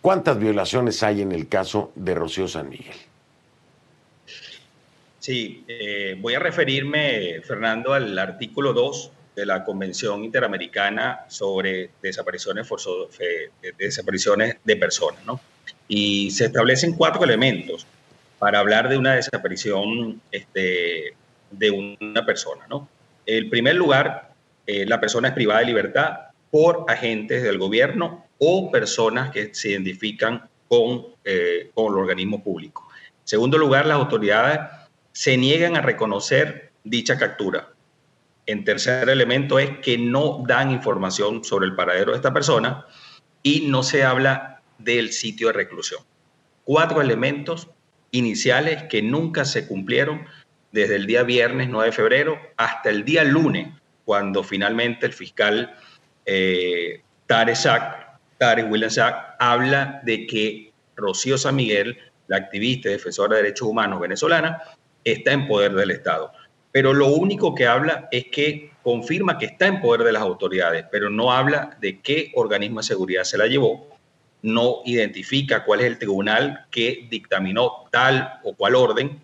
¿Cuántas 0.01 0.39
violaciones 0.39 1.03
hay 1.03 1.21
en 1.21 1.31
el 1.31 1.47
caso 1.47 1.91
de 1.95 2.15
Rocío 2.15 2.47
San 2.47 2.69
Miguel? 2.69 2.95
Sí, 5.19 5.65
eh, 5.67 6.15
voy 6.19 6.35
a 6.35 6.39
referirme, 6.39 7.41
Fernando, 7.41 7.93
al 7.93 8.17
artículo 8.17 8.73
2 8.73 9.11
de 9.37 9.45
la 9.45 9.63
Convención 9.63 10.23
Interamericana 10.23 11.25
sobre 11.27 11.91
desapariciones, 12.01 12.67
de 13.19 13.73
desapariciones 13.77 14.57
de 14.63 14.75
personas, 14.75 15.23
¿no? 15.25 15.39
Y 15.87 16.31
se 16.31 16.45
establecen 16.45 16.93
cuatro 16.93 17.23
elementos 17.23 17.85
para 18.39 18.57
hablar 18.57 18.89
de 18.89 18.97
una 18.97 19.13
desaparición 19.13 20.19
este, 20.31 21.13
de 21.51 21.69
una 21.69 22.25
persona, 22.25 22.65
¿no? 22.67 22.89
En 23.27 23.47
primer 23.51 23.75
lugar, 23.75 24.33
eh, 24.65 24.87
la 24.87 24.99
persona 24.99 25.27
es 25.27 25.33
privada 25.35 25.59
de 25.59 25.67
libertad 25.67 26.17
por 26.49 26.85
agentes 26.87 27.43
del 27.43 27.59
gobierno 27.59 28.25
o 28.39 28.71
personas 28.71 29.29
que 29.29 29.53
se 29.53 29.69
identifican 29.69 30.49
con, 30.67 31.05
eh, 31.23 31.69
con 31.75 31.93
el 31.93 31.99
organismo 31.99 32.43
público. 32.43 32.87
En 33.21 33.27
segundo 33.27 33.59
lugar, 33.59 33.85
las 33.85 33.97
autoridades 33.97 34.61
se 35.11 35.37
niegan 35.37 35.75
a 35.75 35.81
reconocer 35.81 36.71
dicha 36.83 37.19
captura. 37.19 37.67
En 38.47 38.63
tercer 38.63 39.09
elemento 39.09 39.59
es 39.59 39.77
que 39.79 39.97
no 39.97 40.43
dan 40.47 40.71
información 40.71 41.43
sobre 41.43 41.67
el 41.67 41.75
paradero 41.75 42.11
de 42.11 42.17
esta 42.17 42.33
persona 42.33 42.85
y 43.43 43.67
no 43.67 43.83
se 43.83 44.03
habla 44.03 44.61
del 44.77 45.11
sitio 45.11 45.47
de 45.47 45.53
reclusión. 45.53 46.01
Cuatro 46.63 47.01
elementos 47.01 47.69
iniciales 48.11 48.83
que 48.83 49.01
nunca 49.01 49.43
se 49.43 49.67
cumplieron 49.67 50.25
desde 50.71 50.95
el 50.95 51.07
día 51.07 51.23
viernes 51.23 51.67
9 51.69 51.87
de 51.87 51.91
febrero 51.91 52.39
hasta 52.55 52.89
el 52.89 53.03
día 53.03 53.23
lunes, 53.25 53.69
cuando 54.05 54.43
finalmente 54.43 55.05
el 55.05 55.13
fiscal 55.13 55.75
eh, 56.25 57.01
Tarek 57.25 57.57
Tarek 58.37 58.71
William 58.71 58.89
Sack, 58.89 59.35
habla 59.39 60.01
de 60.03 60.25
que 60.25 60.71
Rocío 60.95 61.37
San 61.37 61.55
Miguel, 61.55 61.97
la 62.27 62.37
activista 62.37 62.89
y 62.89 62.93
defensora 62.93 63.35
de 63.35 63.43
derechos 63.43 63.67
humanos 63.67 63.99
venezolana, 63.99 64.61
está 65.03 65.31
en 65.31 65.47
poder 65.47 65.73
del 65.73 65.91
Estado. 65.91 66.31
Pero 66.77 66.93
lo 66.93 67.07
único 67.07 67.55
que 67.55 67.65
habla 67.65 68.07
es 68.11 68.25
que 68.25 68.69
confirma 68.83 69.39
que 69.39 69.47
está 69.47 69.65
en 69.65 69.81
poder 69.81 70.03
de 70.03 70.11
las 70.11 70.21
autoridades, 70.21 70.85
pero 70.91 71.09
no 71.09 71.31
habla 71.31 71.75
de 71.81 72.01
qué 72.01 72.31
organismo 72.35 72.81
de 72.81 72.85
seguridad 72.85 73.23
se 73.23 73.39
la 73.39 73.47
llevó, 73.47 73.97
no 74.43 74.81
identifica 74.85 75.65
cuál 75.65 75.79
es 75.79 75.87
el 75.87 75.97
tribunal 75.97 76.67
que 76.69 77.07
dictaminó 77.09 77.85
tal 77.91 78.31
o 78.43 78.53
cual 78.53 78.75
orden, 78.75 79.23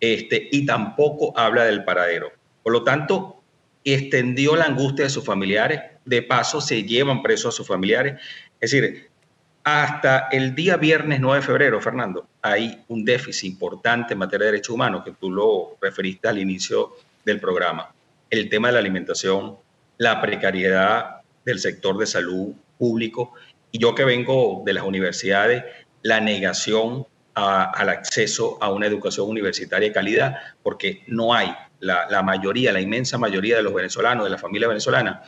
este, 0.00 0.48
y 0.50 0.64
tampoco 0.64 1.38
habla 1.38 1.66
del 1.66 1.84
paradero. 1.84 2.32
Por 2.62 2.72
lo 2.72 2.82
tanto, 2.84 3.42
extendió 3.84 4.56
la 4.56 4.64
angustia 4.64 5.04
de 5.04 5.10
sus 5.10 5.26
familiares, 5.26 5.82
de 6.06 6.22
paso 6.22 6.62
se 6.62 6.84
llevan 6.84 7.20
presos 7.20 7.54
a 7.54 7.56
sus 7.58 7.66
familiares. 7.66 8.14
Es 8.60 8.70
decir, 8.70 9.07
hasta 9.68 10.28
el 10.30 10.54
día 10.54 10.76
viernes 10.76 11.20
9 11.20 11.40
de 11.40 11.46
febrero, 11.46 11.80
Fernando, 11.80 12.26
hay 12.40 12.84
un 12.88 13.04
déficit 13.04 13.50
importante 13.50 14.14
en 14.14 14.18
materia 14.18 14.46
de 14.46 14.52
derechos 14.52 14.74
humanos, 14.74 15.02
que 15.04 15.12
tú 15.12 15.30
lo 15.30 15.76
referiste 15.80 16.26
al 16.26 16.38
inicio 16.38 16.92
del 17.24 17.38
programa. 17.38 17.92
El 18.30 18.48
tema 18.48 18.68
de 18.68 18.74
la 18.74 18.78
alimentación, 18.78 19.56
la 19.98 20.20
precariedad 20.20 21.20
del 21.44 21.58
sector 21.58 21.98
de 21.98 22.06
salud 22.06 22.52
público, 22.78 23.34
y 23.70 23.78
yo 23.78 23.94
que 23.94 24.04
vengo 24.04 24.62
de 24.64 24.72
las 24.72 24.84
universidades, 24.84 25.64
la 26.02 26.20
negación 26.20 27.06
al 27.34 27.88
acceso 27.88 28.58
a 28.60 28.72
una 28.72 28.86
educación 28.86 29.28
universitaria 29.28 29.88
de 29.88 29.94
calidad, 29.94 30.36
porque 30.62 31.04
no 31.06 31.34
hay, 31.34 31.54
la, 31.78 32.22
mayoría, 32.22 32.72
la 32.72 32.80
inmensa 32.80 33.18
mayoría 33.18 33.56
de 33.56 33.62
los 33.62 33.74
venezolanos, 33.74 34.24
de 34.24 34.30
la 34.30 34.38
familia 34.38 34.66
venezolana, 34.66 35.22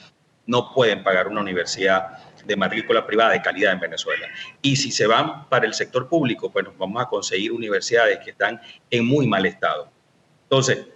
no 0.47 0.73
pueden 0.75 1.05
pagar 1.05 1.29
una 1.29 1.41
universidad 1.41 2.30
de 2.47 2.57
matrícula 2.57 3.07
privada 3.07 3.33
de 3.33 3.43
calidad 3.43 3.73
en 3.73 3.81
Venezuela. 3.81 4.27
Y 4.63 4.77
si 4.77 4.91
se 4.91 5.07
van 5.07 5.49
para 5.49 5.67
el 5.67 5.75
sector 5.75 6.09
público, 6.09 6.51
pues 6.51 6.67
vamos 6.79 7.03
a 7.03 7.07
conseguir 7.07 7.53
universidades 7.53 8.19
que 8.25 8.31
están 8.31 8.61
en 8.91 9.07
muy 9.07 9.27
mal 9.27 9.47
estado. 9.47 9.91
Entonces, 10.45 10.87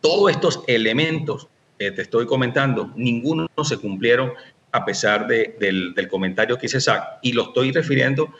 todos 0.00 0.30
estos 0.30 0.62
elementos 0.66 1.48
que 1.78 1.90
te 1.90 2.02
estoy 2.02 2.26
comentando, 2.26 2.92
ninguno 2.94 3.48
se 3.62 3.78
cumplieron 3.78 4.32
a 4.72 4.84
pesar 4.84 5.26
del, 5.26 6.08
comentario 6.08 6.58
que 6.58 6.66
hice 6.66 6.80
SAC, 6.80 7.18
y 7.22 7.32
lo 7.32 7.44
estoy 7.44 7.72
refiriendo, 7.72 8.32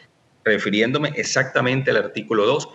refiriéndome 0.44 1.12
exactamente 1.16 1.90
al 1.90 1.96
artículo 1.96 2.46
2, 2.46 2.68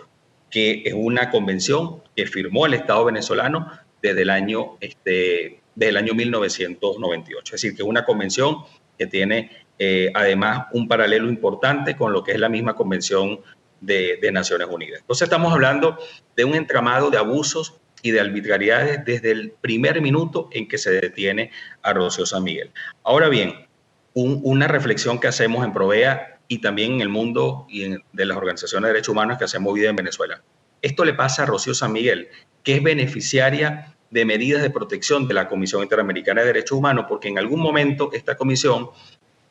que 0.50 0.82
es 0.84 0.94
una 0.94 1.30
convención 1.30 2.02
que 2.14 2.26
firmó 2.26 2.66
el 2.66 2.74
Estado 2.74 3.04
venezolano 3.04 3.70
desde 4.02 4.22
el 4.22 4.30
año, 4.30 4.76
este, 4.80 5.60
desde 5.74 5.90
el 5.90 5.96
año 5.96 6.14
1998. 6.14 7.54
Es 7.54 7.62
decir, 7.62 7.76
que 7.76 7.82
es 7.82 7.88
una 7.88 8.04
convención 8.04 8.58
que 8.98 9.06
tiene 9.06 9.50
eh, 9.78 10.10
además 10.14 10.66
un 10.72 10.88
paralelo 10.88 11.28
importante 11.28 11.96
con 11.96 12.12
lo 12.12 12.24
que 12.24 12.32
es 12.32 12.40
la 12.40 12.48
misma 12.48 12.74
convención 12.74 13.40
de, 13.80 14.18
de 14.20 14.32
Naciones 14.32 14.68
Unidas. 14.70 15.00
Entonces 15.00 15.26
estamos 15.26 15.52
hablando 15.52 15.98
de 16.34 16.44
un 16.44 16.54
entramado 16.54 17.10
de 17.10 17.18
abusos 17.18 17.78
y 18.02 18.10
de 18.10 18.20
arbitrariedades 18.20 19.04
desde 19.04 19.32
el 19.32 19.50
primer 19.60 20.00
minuto 20.00 20.48
en 20.52 20.68
que 20.68 20.78
se 20.78 20.92
detiene 20.92 21.50
a 21.82 21.92
Rocío 21.92 22.24
San 22.24 22.44
Miguel. 22.44 22.70
Ahora 23.02 23.28
bien, 23.28 23.66
una 24.14 24.68
reflexión 24.68 25.18
que 25.18 25.26
hacemos 25.26 25.64
en 25.64 25.72
Provea 25.72 26.40
y 26.48 26.60
también 26.60 26.94
en 26.94 27.00
el 27.00 27.08
mundo 27.08 27.66
y 27.68 27.84
en, 27.84 28.04
de 28.12 28.24
las 28.24 28.36
organizaciones 28.36 28.88
de 28.88 28.92
derechos 28.94 29.10
humanos 29.10 29.38
que 29.38 29.44
han 29.44 29.62
movido 29.62 29.90
en 29.90 29.96
Venezuela. 29.96 30.42
Esto 30.80 31.04
le 31.04 31.14
pasa 31.14 31.42
a 31.42 31.46
Rocío 31.46 31.74
San 31.74 31.92
Miguel, 31.92 32.28
que 32.62 32.76
es 32.76 32.82
beneficiaria 32.82 33.95
de 34.10 34.24
medidas 34.24 34.62
de 34.62 34.70
protección 34.70 35.26
de 35.28 35.34
la 35.34 35.48
Comisión 35.48 35.82
Interamericana 35.82 36.40
de 36.40 36.48
Derechos 36.48 36.78
Humanos, 36.78 37.06
porque 37.08 37.28
en 37.28 37.38
algún 37.38 37.60
momento 37.60 38.10
esta 38.12 38.36
comisión 38.36 38.90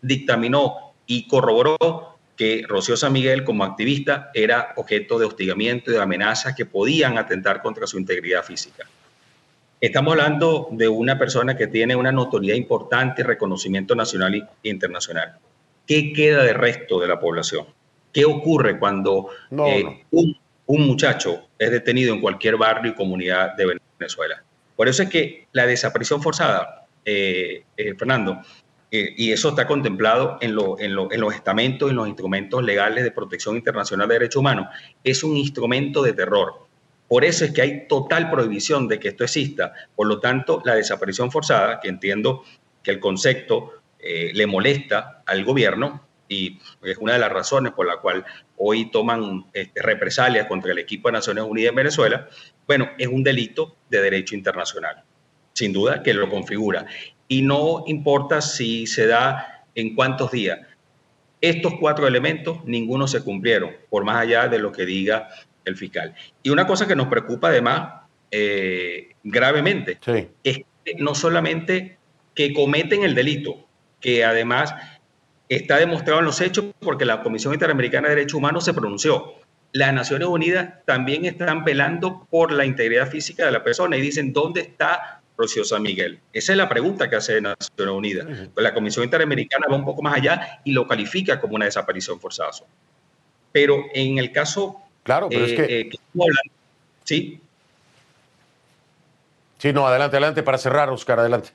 dictaminó 0.01 0.93
y 1.05 1.27
corroboró 1.27 2.17
que 2.35 2.63
Rocío 2.67 2.97
San 2.97 3.13
Miguel 3.13 3.43
como 3.43 3.63
activista 3.63 4.29
era 4.33 4.73
objeto 4.75 5.17
de 5.17 5.25
hostigamiento 5.25 5.91
y 5.91 5.93
de 5.93 6.01
amenazas 6.01 6.55
que 6.55 6.65
podían 6.65 7.17
atentar 7.17 7.61
contra 7.61 7.87
su 7.87 7.97
integridad 7.97 8.43
física. 8.43 8.85
Estamos 9.79 10.13
hablando 10.13 10.69
de 10.71 10.87
una 10.87 11.17
persona 11.17 11.55
que 11.55 11.67
tiene 11.67 11.95
una 11.95 12.11
notoriedad 12.11 12.57
importante 12.57 13.21
y 13.21 13.25
reconocimiento 13.25 13.95
nacional 13.95 14.35
e 14.35 14.69
internacional. 14.69 15.37
¿Qué 15.85 16.11
queda 16.13 16.43
del 16.43 16.55
resto 16.55 16.99
de 16.99 17.07
la 17.07 17.19
población? 17.19 17.65
¿Qué 18.11 18.25
ocurre 18.25 18.79
cuando 18.79 19.29
eh, 19.51 20.03
Un, 20.11 20.87
muchacho 20.87 21.49
es 21.59 21.69
detenido 21.69 22.13
en 22.13 22.21
cualquier 22.21 22.57
barrio 22.57 22.91
y 22.91 22.95
comunidad 22.95 23.55
de 23.55 23.65
Venezuela? 23.65 23.84
Por 24.75 24.87
eso 24.87 25.03
es 25.03 25.09
que 25.09 25.47
la 25.51 25.65
desaparición 25.65 26.21
forzada, 26.21 26.87
eh, 27.05 27.63
eh, 27.77 27.95
Fernando, 27.95 28.41
eh, 28.91 29.13
y 29.17 29.31
eso 29.31 29.49
está 29.49 29.67
contemplado 29.67 30.37
en, 30.41 30.55
los 30.55 31.35
estamentos 31.35 31.89
en 31.89 31.97
los 31.97 32.07
instrumentos 32.07 32.63
legales 32.63 33.03
de 33.03 33.11
protección 33.11 33.55
internacional 33.55 34.07
de 34.07 34.15
derechos 34.15 34.39
humanos, 34.39 34.67
es 35.03 35.23
un 35.23 35.35
instrumento 35.35 36.01
de 36.01 36.13
terror. 36.13 36.67
Por 37.07 37.25
eso 37.25 37.45
es 37.45 37.51
que 37.51 37.61
hay 37.61 37.87
total 37.87 38.29
prohibición 38.31 38.87
de 38.87 38.99
que 38.99 39.09
esto 39.09 39.23
exista. 39.23 39.73
Por 39.95 40.07
lo 40.07 40.19
tanto, 40.19 40.61
la 40.65 40.75
desaparición 40.75 41.31
forzada, 41.31 41.79
que 41.79 41.89
entiendo 41.89 42.43
que 42.83 42.91
el 42.91 42.99
concepto 42.99 43.73
eh, 43.99 44.31
le 44.33 44.47
molesta 44.47 45.23
al 45.25 45.43
gobierno, 45.43 46.04
y 46.27 46.59
es 46.83 46.97
una 46.97 47.13
de 47.13 47.19
las 47.19 47.31
razones 47.31 47.73
por 47.73 47.87
la 47.87 47.97
cual 47.97 48.25
hoy 48.57 48.89
toman 48.91 49.45
este, 49.53 49.81
represalias 49.81 50.47
contra 50.47 50.71
el 50.71 50.79
equipo 50.79 51.07
de 51.07 51.13
Naciones 51.13 51.43
Unidas 51.43 51.69
en 51.69 51.75
Venezuela, 51.75 52.29
bueno, 52.67 52.89
es 52.97 53.07
un 53.07 53.23
delito 53.23 53.75
de 53.89 54.01
derecho 54.01 54.35
internacional, 54.35 55.03
sin 55.53 55.73
duda 55.73 56.01
que 56.01 56.13
lo 56.13 56.29
configura 56.29 56.85
y 57.27 57.41
no 57.41 57.83
importa 57.87 58.41
si 58.41 58.87
se 58.87 59.07
da 59.07 59.65
en 59.73 59.95
cuántos 59.95 60.31
días. 60.31 60.59
Estos 61.41 61.73
cuatro 61.79 62.07
elementos, 62.07 62.63
ninguno 62.65 63.07
se 63.07 63.23
cumplieron, 63.23 63.71
por 63.89 64.03
más 64.03 64.17
allá 64.17 64.47
de 64.47 64.59
lo 64.59 64.71
que 64.71 64.85
diga 64.85 65.29
el 65.65 65.75
fiscal. 65.75 66.15
Y 66.43 66.49
una 66.49 66.65
cosa 66.65 66.87
que 66.87 66.95
nos 66.95 67.07
preocupa 67.07 67.49
además 67.49 68.03
eh, 68.31 69.09
gravemente 69.23 69.99
es 70.43 70.57
que 70.83 70.95
no 70.97 71.15
solamente 71.15 71.97
que 72.33 72.53
cometen 72.53 73.03
el 73.03 73.15
delito, 73.15 73.67
que 73.99 74.23
además 74.23 74.75
está 75.49 75.77
demostrado 75.77 76.19
en 76.19 76.25
los 76.25 76.41
hechos 76.41 76.65
porque 76.79 77.05
la 77.05 77.21
Comisión 77.21 77.53
Interamericana 77.53 78.09
de 78.09 78.15
Derechos 78.15 78.37
Humanos 78.37 78.65
se 78.65 78.73
pronunció. 78.73 79.35
Las 79.71 79.93
Naciones 79.93 80.27
Unidas 80.27 80.75
también 80.85 81.25
están 81.25 81.63
velando 81.63 82.27
por 82.29 82.51
la 82.51 82.65
integridad 82.65 83.09
física 83.09 83.45
de 83.45 83.51
la 83.51 83.63
persona 83.63 83.97
y 83.97 84.01
dicen 84.01 84.31
dónde 84.31 84.61
está 84.61 85.21
Rocío 85.37 85.63
San 85.63 85.81
Miguel? 85.81 86.19
Esa 86.33 86.53
es 86.53 86.57
la 86.57 86.69
pregunta 86.69 87.09
que 87.09 87.17
hace 87.17 87.41
Naciones 87.41 87.93
Unidas. 87.93 88.27
La 88.55 88.73
Comisión 88.73 89.03
Interamericana 89.03 89.67
va 89.69 89.75
un 89.75 89.85
poco 89.85 90.01
más 90.01 90.15
allá 90.15 90.61
y 90.63 90.71
lo 90.71 90.87
califica 90.87 91.39
como 91.39 91.55
una 91.55 91.65
desaparición 91.65 92.19
forzada. 92.19 92.51
Pero 93.51 93.85
en 93.93 94.17
el 94.17 94.31
caso... 94.31 94.81
Claro, 95.03 95.27
pero 95.29 95.45
es 95.45 95.53
que... 95.53 95.81
Eh, 95.81 95.89
hablando, 96.13 96.53
sí. 97.03 97.39
Sí, 99.57 99.73
no, 99.73 99.87
adelante, 99.87 100.17
adelante, 100.17 100.43
para 100.43 100.57
cerrar, 100.57 100.89
Oscar, 100.89 101.19
adelante. 101.19 101.49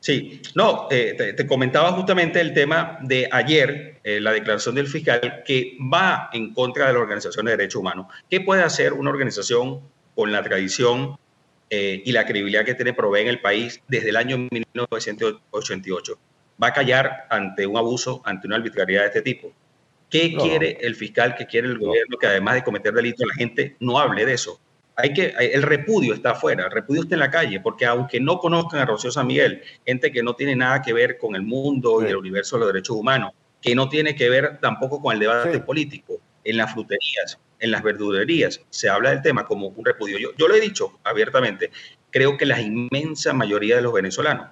Sí, 0.00 0.40
no, 0.54 0.88
eh, 0.90 1.34
te, 1.36 1.46
comentaba 1.46 1.92
justamente 1.92 2.40
el 2.40 2.54
tema 2.54 2.98
de 3.02 3.28
ayer, 3.30 4.00
eh, 4.02 4.18
la 4.18 4.32
declaración 4.32 4.74
del 4.74 4.88
fiscal, 4.88 5.42
que 5.44 5.76
va 5.92 6.30
en 6.32 6.54
contra 6.54 6.86
de 6.86 6.94
la 6.94 7.00
Organización 7.00 7.44
de 7.44 7.52
Derechos 7.52 7.80
Humanos. 7.80 8.06
¿Qué 8.30 8.40
puede 8.40 8.62
hacer 8.62 8.94
una 8.94 9.10
organización 9.10 9.80
con 10.14 10.32
la 10.32 10.42
tradición 10.42 11.16
eh, 11.72 12.02
y 12.04 12.10
la 12.10 12.26
credibilidad 12.26 12.64
que 12.64 12.74
tiene 12.74 12.92
Provee 12.92 13.20
en 13.20 13.28
el 13.28 13.40
país 13.40 13.80
desde 13.86 14.08
el 14.08 14.16
año 14.16 14.36
1988. 14.50 16.18
Va 16.60 16.66
a 16.66 16.72
callar 16.72 17.26
ante 17.30 17.64
un 17.64 17.76
abuso, 17.76 18.20
ante 18.24 18.48
una 18.48 18.56
arbitrariedad 18.56 19.02
de 19.02 19.06
este 19.06 19.22
tipo. 19.22 19.52
¿Qué 20.10 20.34
quiere 20.34 20.78
el 20.80 20.96
fiscal, 20.96 21.36
qué 21.36 21.46
quiere 21.46 21.68
el 21.68 21.78
gobierno 21.78 22.18
que 22.18 22.26
además 22.26 22.56
de 22.56 22.64
cometer 22.64 22.92
delitos 22.92 23.24
la 23.24 23.34
gente 23.34 23.76
no 23.78 24.00
hable 24.00 24.26
de 24.26 24.32
eso? 24.32 24.60
Hay 25.02 25.12
que, 25.12 25.34
el 25.38 25.62
repudio 25.62 26.14
está 26.14 26.32
afuera, 26.32 26.64
el 26.66 26.70
repudio 26.70 27.02
está 27.02 27.14
en 27.14 27.20
la 27.20 27.30
calle, 27.30 27.60
porque 27.60 27.86
aunque 27.86 28.20
no 28.20 28.38
conozcan 28.38 28.80
a 28.80 28.86
Rocío 28.86 29.10
San 29.10 29.26
Miguel, 29.26 29.62
gente 29.86 30.12
que 30.12 30.22
no 30.22 30.34
tiene 30.34 30.56
nada 30.56 30.82
que 30.82 30.92
ver 30.92 31.18
con 31.18 31.34
el 31.34 31.42
mundo 31.42 32.02
y 32.02 32.06
el 32.06 32.16
universo 32.16 32.56
de 32.56 32.60
los 32.60 32.72
derechos 32.72 32.96
humanos, 32.96 33.32
que 33.60 33.74
no 33.74 33.88
tiene 33.88 34.14
que 34.14 34.28
ver 34.28 34.58
tampoco 34.60 35.00
con 35.00 35.14
el 35.14 35.20
debate 35.20 35.60
político, 35.60 36.18
en 36.44 36.56
las 36.56 36.72
fruterías, 36.72 37.38
en 37.58 37.70
las 37.70 37.82
verdurerías, 37.82 38.60
se 38.70 38.88
habla 38.88 39.10
del 39.10 39.22
tema 39.22 39.44
como 39.44 39.68
un 39.68 39.84
repudio. 39.84 40.18
Yo, 40.18 40.30
yo 40.36 40.48
lo 40.48 40.54
he 40.54 40.60
dicho 40.60 40.98
abiertamente, 41.04 41.70
creo 42.10 42.36
que 42.36 42.46
la 42.46 42.60
inmensa 42.60 43.32
mayoría 43.32 43.76
de 43.76 43.82
los 43.82 43.92
venezolanos 43.92 44.48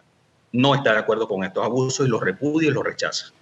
no 0.53 0.75
está 0.75 0.93
de 0.93 0.99
acuerdo 0.99 1.29
con 1.29 1.45
estos 1.45 1.65
abusos 1.65 2.07
y 2.07 2.11
los 2.11 2.21
repudia 2.21 2.69
y 2.69 2.73
los 2.73 2.85
rechaza. 2.85 3.33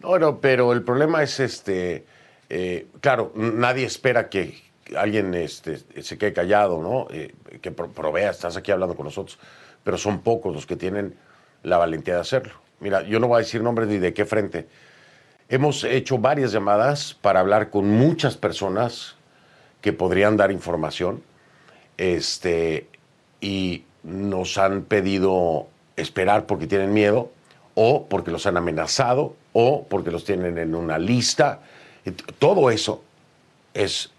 No, 0.00 0.40
pero 0.40 0.72
el 0.72 0.82
problema 0.82 1.22
es 1.22 1.40
este, 1.40 2.06
eh, 2.50 2.88
claro, 3.00 3.32
nadie 3.34 3.86
espera 3.86 4.28
que 4.28 4.62
alguien 4.96 5.32
este, 5.34 5.78
se 6.02 6.18
quede 6.18 6.32
callado, 6.32 6.82
¿no? 6.82 7.06
Eh, 7.10 7.34
que 7.62 7.70
provea, 7.70 8.30
estás 8.30 8.56
aquí 8.56 8.70
hablando 8.70 8.96
con 8.96 9.06
nosotros, 9.06 9.38
pero 9.82 9.96
son 9.96 10.20
pocos 10.20 10.54
los 10.54 10.66
que 10.66 10.76
tienen 10.76 11.14
la 11.62 11.78
valentía 11.78 12.14
de 12.14 12.20
hacerlo. 12.20 12.54
Mira, 12.80 13.02
yo 13.02 13.20
no 13.20 13.28
voy 13.28 13.36
a 13.36 13.38
decir 13.38 13.62
nombres 13.62 13.88
ni 13.88 13.98
de 13.98 14.12
qué 14.12 14.24
frente, 14.24 14.66
Hemos 15.52 15.82
hecho 15.82 16.16
varias 16.16 16.52
llamadas 16.52 17.18
para 17.20 17.40
hablar 17.40 17.70
con 17.70 17.90
muchas 17.90 18.36
personas 18.36 19.16
que 19.80 19.92
podrían 19.92 20.36
dar 20.36 20.52
información 20.52 21.24
este, 21.96 22.86
y 23.40 23.82
nos 24.04 24.58
han 24.58 24.82
pedido 24.82 25.66
esperar 25.96 26.46
porque 26.46 26.68
tienen 26.68 26.94
miedo 26.94 27.32
o 27.74 28.06
porque 28.06 28.30
los 28.30 28.46
han 28.46 28.58
amenazado 28.58 29.34
o 29.52 29.86
porque 29.88 30.12
los 30.12 30.24
tienen 30.24 30.56
en 30.56 30.76
una 30.76 31.00
lista. 31.00 31.62
Todo 32.38 32.70
eso 32.70 33.02
es 33.74 34.10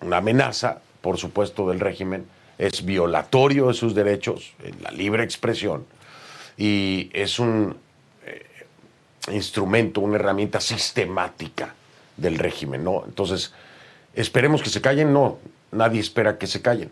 una 0.00 0.18
amenaza, 0.18 0.80
por 1.00 1.18
supuesto, 1.18 1.68
del 1.68 1.80
régimen, 1.80 2.26
es 2.58 2.84
violatorio 2.84 3.68
de 3.68 3.74
sus 3.74 3.94
derechos, 3.94 4.52
la 4.80 4.90
libre 4.90 5.24
expresión, 5.24 5.84
y 6.56 7.10
es 7.12 7.38
un 7.38 7.76
instrumento, 9.30 10.00
una 10.00 10.16
herramienta 10.16 10.60
sistemática 10.60 11.74
del 12.16 12.38
régimen, 12.38 12.84
¿no? 12.84 13.04
Entonces, 13.06 13.52
esperemos 14.14 14.62
que 14.62 14.70
se 14.70 14.80
callen, 14.80 15.12
no, 15.12 15.38
nadie 15.70 16.00
espera 16.00 16.38
que 16.38 16.46
se 16.46 16.60
callen, 16.60 16.90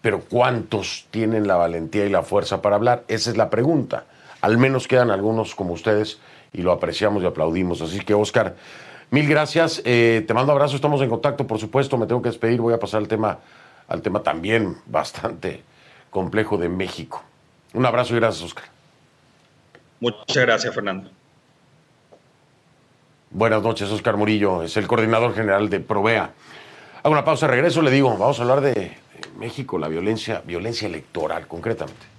pero 0.00 0.20
¿cuántos 0.20 1.06
tienen 1.10 1.46
la 1.46 1.56
valentía 1.56 2.04
y 2.06 2.10
la 2.10 2.22
fuerza 2.22 2.62
para 2.62 2.76
hablar? 2.76 3.04
Esa 3.08 3.30
es 3.30 3.36
la 3.36 3.50
pregunta. 3.50 4.04
Al 4.40 4.58
menos 4.58 4.88
quedan 4.88 5.10
algunos 5.10 5.54
como 5.54 5.72
ustedes 5.72 6.18
y 6.52 6.62
lo 6.62 6.72
apreciamos 6.72 7.22
y 7.22 7.26
aplaudimos. 7.26 7.80
Así 7.80 8.00
que, 8.00 8.14
Oscar, 8.14 8.56
mil 9.12 9.28
gracias. 9.28 9.80
Eh, 9.84 10.24
te 10.26 10.34
mando 10.34 10.50
abrazo, 10.50 10.74
estamos 10.74 11.00
en 11.02 11.08
contacto, 11.08 11.46
por 11.46 11.60
supuesto. 11.60 11.96
Me 11.96 12.06
tengo 12.06 12.20
que 12.20 12.30
despedir, 12.30 12.60
voy 12.60 12.74
a 12.74 12.80
pasar 12.80 12.98
al 12.98 13.08
tema, 13.08 13.38
al 13.86 14.02
tema 14.02 14.24
también 14.24 14.76
bastante 14.86 15.62
complejo 16.10 16.58
de 16.58 16.68
México. 16.68 17.22
Un 17.74 17.86
abrazo 17.86 18.14
y 18.14 18.16
gracias, 18.16 18.44
Oscar. 18.44 18.64
Muchas 20.00 20.42
gracias, 20.44 20.74
Fernando. 20.74 21.10
Buenas 23.30 23.62
noches, 23.62 23.88
Oscar 23.90 24.16
Murillo, 24.16 24.62
es 24.62 24.76
el 24.76 24.86
coordinador 24.86 25.34
general 25.34 25.70
de 25.70 25.80
Provea. 25.80 26.32
Hago 27.02 27.12
una 27.12 27.24
pausa, 27.24 27.46
regreso, 27.46 27.80
le 27.80 27.90
digo, 27.90 28.10
vamos 28.10 28.38
a 28.38 28.42
hablar 28.42 28.60
de 28.60 28.92
México, 29.38 29.78
la 29.78 29.88
violencia, 29.88 30.42
violencia 30.44 30.86
electoral, 30.86 31.46
concretamente. 31.46 32.12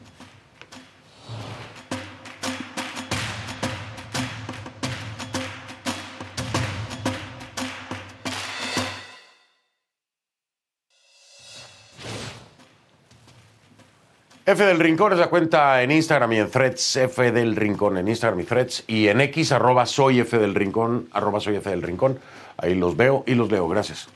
F 14.54 14.64
del 14.64 14.80
Rincón 14.80 15.14
es 15.14 15.18
la 15.18 15.32
cuenta 15.32 15.82
en 15.82 15.90
Instagram 15.90 16.32
y 16.34 16.38
en 16.38 16.52
Threads, 16.52 16.98
F 16.98 17.32
del 17.32 17.56
Rincón 17.56 17.98
en 17.98 18.08
Instagram 18.08 18.40
y 18.40 18.44
Threads, 18.44 18.84
y 18.86 19.08
en 19.08 19.20
X, 19.20 19.52
arroba 19.52 19.88
soy 19.88 20.20
F 20.20 20.38
del 20.38 20.54
Rincón, 20.54 21.10
arroba 21.12 21.40
soy 21.40 21.56
F 21.56 21.68
del 21.72 21.82
Rincón. 21.82 22.20
Ahí 22.58 22.76
los 22.76 22.96
veo 22.96 23.24
y 23.26 23.34
los 23.34 23.52
leo. 23.52 23.68
Gracias. 23.68 24.10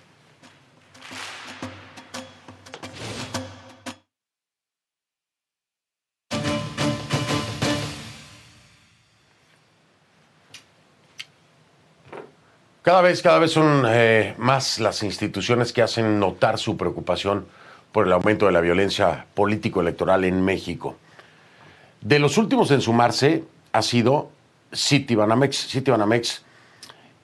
Cada 12.84 13.02
vez, 13.02 13.23
cada 13.23 13.39
vez 13.39 13.52
son 13.52 13.86
eh, 13.88 14.36
más 14.38 14.78
las 14.78 15.02
instituciones 15.02 15.73
que 15.73 15.82
hacen 15.82 16.19
notar 16.19 16.60
su 16.60 16.78
preocupación 16.78 17.47
por 17.91 18.08
el 18.08 18.13
aumento 18.13 18.45
de 18.45 18.52
la 18.52 18.62
violencia 18.62 19.26
político-electoral 19.34 20.23
en 20.26 20.43
México. 20.43 20.95
De 22.02 22.19
los 22.19 22.38
últimos 22.38 22.71
en 22.71 22.82
sumarse 22.82 23.43
ha 23.71 23.82
sido 23.82 24.30
Citibanamex, 24.73 25.67
Citibanamex 25.67 26.43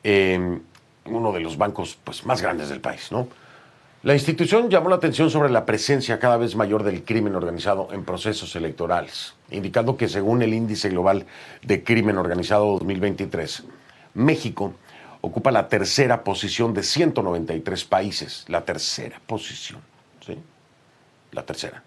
eh, 0.04 0.60
uno 1.06 1.32
de 1.32 1.40
los 1.40 1.58
bancos 1.58 1.98
pues, 2.04 2.26
más 2.26 2.42
grandes 2.42 2.70
del 2.70 2.82
país. 2.82 3.12
¿no? 3.12 3.28
La 4.04 4.14
institución 4.14 4.70
llamó 4.70 4.90
la 4.90 4.96
atención 4.96 5.30
sobre 5.30 5.50
la 5.50 5.66
presencia 5.66 6.20
cada 6.20 6.38
vez 6.38 6.56
mayor 6.56 6.84
del 6.84 7.04
crimen 7.04 7.36
organizado 7.36 7.88
en 7.92 8.04
procesos 8.04 8.56
electorales, 8.56 9.34
indicando 9.50 9.96
que 9.96 10.10
según 10.10 10.42
el 10.42 10.54
Índice 10.54 10.90
Global 10.90 11.26
de 11.62 11.84
Crimen 11.84 12.18
Organizado 12.18 12.66
2023, 12.74 13.64
México 14.16 14.74
ocupa 15.22 15.52
la 15.52 15.70
tercera 15.70 16.24
posición 16.26 16.74
de 16.74 16.84
193 16.84 17.86
países, 17.86 18.44
la 18.50 18.66
tercera 18.66 19.22
posición. 19.26 19.80
¿sí? 20.26 20.38
La 21.34 21.44
tercera. 21.44 21.84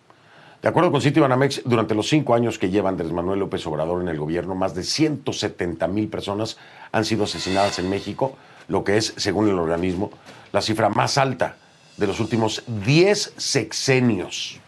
De 0.62 0.68
acuerdo 0.68 0.90
con 0.90 1.00
Citibanamex, 1.00 1.62
durante 1.64 1.94
los 1.94 2.08
cinco 2.08 2.34
años 2.34 2.58
que 2.58 2.70
lleva 2.70 2.88
Andrés 2.88 3.12
Manuel 3.12 3.38
López 3.40 3.66
Obrador 3.66 4.02
en 4.02 4.08
el 4.08 4.18
gobierno, 4.18 4.54
más 4.54 4.74
de 4.74 4.82
170 4.82 5.86
mil 5.88 6.08
personas 6.08 6.56
han 6.92 7.04
sido 7.04 7.24
asesinadas 7.24 7.78
en 7.78 7.88
México, 7.88 8.36
lo 8.68 8.82
que 8.82 8.96
es, 8.96 9.14
según 9.16 9.48
el 9.48 9.58
organismo, 9.58 10.10
la 10.52 10.60
cifra 10.60 10.88
más 10.88 11.18
alta 11.18 11.56
de 11.96 12.06
los 12.06 12.20
últimos 12.20 12.64
10 12.66 13.34
sexenios. 13.36 14.58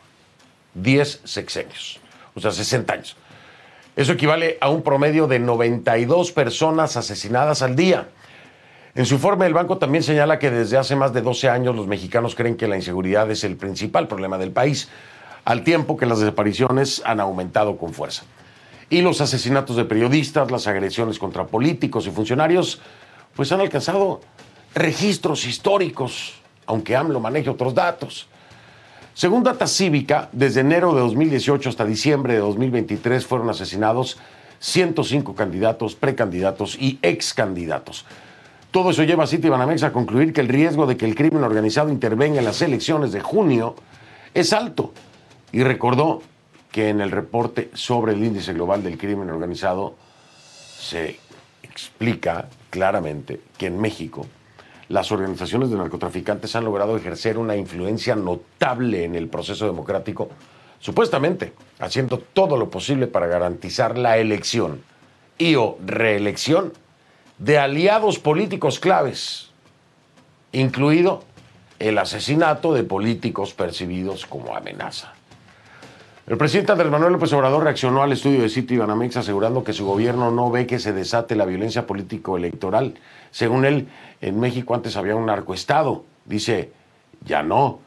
10 0.75 1.23
sexenios, 1.25 1.99
o 2.35 2.41
sea, 2.41 2.53
60 2.53 2.93
años. 2.93 3.17
Eso 3.97 4.13
equivale 4.13 4.59
a 4.61 4.71
un 4.71 4.83
promedio 4.83 5.27
de 5.27 5.41
92 5.41 6.31
personas 6.31 6.97
asesinadas 6.97 7.63
al 7.63 7.75
día. 7.75 8.09
En 8.99 9.07
su 9.07 9.15
informe, 9.15 9.47
el 9.47 9.55
banco 9.55 9.79
también 9.79 10.03
señala 10.03 10.41
que 10.41 10.51
desde 10.51 10.77
hace 10.77 10.97
más 10.97 11.13
de 11.13 11.23
12 11.23 11.49
años 11.49 11.77
los 11.77 11.87
mexicanos 11.87 12.35
creen 12.35 12.57
que 12.57 12.67
la 12.67 12.75
inseguridad 12.75 13.31
es 13.31 13.45
el 13.45 13.57
principal 13.57 14.09
problema 14.09 14.39
del 14.39 14.51
país, 14.51 14.89
al 15.45 15.63
tiempo 15.63 15.97
que 15.97 16.05
las 16.05 16.19
desapariciones 16.19 17.01
han 17.05 17.21
aumentado 17.21 17.77
con 17.77 17.95
fuerza. 17.95 18.25
Y 18.91 19.03
los 19.03 19.21
asesinatos 19.21 19.77
de 19.77 19.85
periodistas, 19.85 20.51
las 20.51 20.67
agresiones 20.67 21.21
contra 21.21 21.47
políticos 21.47 22.09
y 22.09 22.11
funcionarios, 22.11 22.81
pues 23.37 23.53
han 23.53 23.61
alcanzado 23.61 24.21
registros 24.75 25.47
históricos, 25.47 26.35
aunque 26.67 26.97
AMLO 26.97 27.21
maneje 27.21 27.51
otros 27.51 27.77
datos. 27.77 28.27
Según 29.15 29.45
Data 29.45 29.69
Cívica, 29.69 30.29
desde 30.33 30.63
enero 30.63 30.93
de 30.93 31.03
2018 31.03 31.69
hasta 31.69 31.85
diciembre 31.85 32.33
de 32.33 32.41
2023 32.41 33.25
fueron 33.25 33.49
asesinados 33.49 34.19
105 34.59 35.37
candidatos, 35.37 35.95
precandidatos 35.95 36.77
y 36.81 36.99
excandidatos. 37.03 38.05
Todo 38.71 38.91
eso 38.91 39.03
lleva 39.03 39.25
a 39.25 39.27
Citibanamex 39.27 39.83
a 39.83 39.93
concluir 39.93 40.33
que 40.33 40.43
el 40.43 40.49
riesgo 40.49 40.87
de 40.87 40.97
que 40.97 41.07
el 41.07 41.15
crimen 41.15 41.43
organizado 41.43 41.89
intervenga 41.89 42.39
en 42.39 42.45
las 42.45 42.61
elecciones 42.61 43.13
de 43.13 43.21
junio 43.21 43.75
es 44.35 44.53
alto. 44.53 44.93
Y 45.53 45.63
recordó 45.63 46.23
que 46.71 46.91
en 46.91 47.01
el 47.01 47.11
reporte 47.11 47.71
sobre 47.73 48.13
el 48.13 48.23
índice 48.23 48.53
global 48.53 48.83
del 48.83 48.99
crimen 48.99 49.31
organizado 49.31 49.97
se 50.79 51.19
explica 51.63 52.49
claramente 52.71 53.41
que 53.57 53.67
en 53.67 53.81
México 53.81 54.27
las 54.89 55.13
organizaciones 55.13 55.71
de 55.71 55.77
narcotraficantes 55.77 56.55
han 56.55 56.65
logrado 56.65 56.97
ejercer 56.97 57.39
una 57.39 57.57
influencia 57.57 58.15
notable 58.17 59.05
en 59.05 59.15
el 59.15 59.29
proceso 59.29 59.67
democrático, 59.67 60.29
supuestamente 60.79 61.53
haciendo 61.79 62.19
todo 62.19 62.57
lo 62.57 62.71
posible 62.71 63.07
para 63.07 63.27
garantizar 63.27 63.97
la 63.97 64.19
elección 64.19 64.83
y 65.39 65.55
o 65.55 65.79
reelección 65.85 66.73
de 67.39 67.59
aliados 67.59 68.19
políticos 68.19 68.81
claves, 68.81 69.51
incluido 70.53 71.23
el 71.79 71.99
asesinato 71.99 72.75
de 72.75 72.85
políticos 72.85 73.55
percibidos 73.55 74.27
como 74.27 74.57
amenaza. 74.57 75.13
El 76.27 76.37
presidente 76.37 76.73
Andrés 76.73 76.91
Manuel 76.91 77.13
López 77.13 77.33
Obrador 77.33 77.65
reaccionó 77.65 78.03
al 78.03 78.13
estudio 78.13 78.43
de 78.43 78.51
City 78.51 78.77
Banamex 78.77 79.17
asegurando 79.17 79.65
que 79.65 79.73
su 79.73 79.87
gobierno 79.87 80.31
no 80.31 80.51
ve 80.51 80.67
que 80.67 80.79
se 80.79 80.93
desate 80.93 81.37
la 81.37 81.47
violencia 81.47 81.87
político-electoral. 81.87 82.95
Según 83.31 83.65
él, 83.65 83.89
en 84.21 84.39
México 84.39 84.75
antes 84.75 84.97
había 84.97 85.17
un 85.17 85.25
narcoestado. 85.25 86.05
Dice, 86.27 86.71
ya 87.25 87.43
no, 87.43 87.79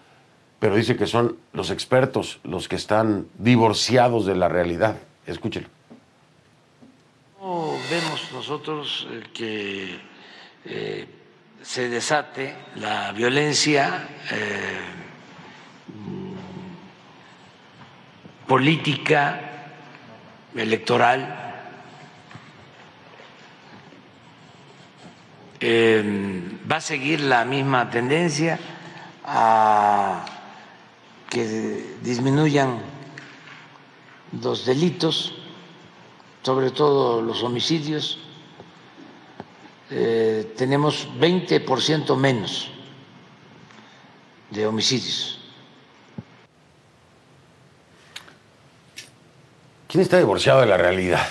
pero 0.59 0.75
dice 0.75 0.95
que 0.95 1.05
son 1.05 1.37
los 1.53 1.69
expertos 1.69 2.39
los 2.43 2.67
que 2.67 2.77
están 2.77 3.27
divorciados 3.37 4.25
de 4.25 4.35
la 4.35 4.49
realidad. 4.49 4.95
Escúchelo. 5.27 5.67
Vemos 7.89 8.31
nosotros 8.31 9.07
eh, 9.11 9.23
que 9.33 9.99
eh, 10.63 11.07
se 11.61 11.89
desate 11.89 12.55
la 12.75 13.11
violencia 13.11 14.07
eh, 14.31 14.79
política, 18.47 19.39
electoral. 20.55 21.63
Eh, 25.59 26.57
va 26.69 26.77
a 26.77 26.81
seguir 26.81 27.19
la 27.21 27.45
misma 27.45 27.89
tendencia 27.89 28.59
a 29.25 30.25
que 31.29 31.97
disminuyan 32.01 32.79
los 34.41 34.65
delitos, 34.65 35.40
sobre 36.43 36.71
todo 36.71 37.21
los 37.21 37.43
homicidios. 37.43 38.17
Eh, 39.89 40.53
tenemos 40.57 41.07
20% 41.19 42.15
menos 42.15 42.71
de 44.49 44.65
homicidios. 44.65 45.39
¿Quién 49.87 50.01
está 50.01 50.17
divorciado 50.17 50.61
de 50.61 50.67
la 50.67 50.77
realidad? 50.77 51.27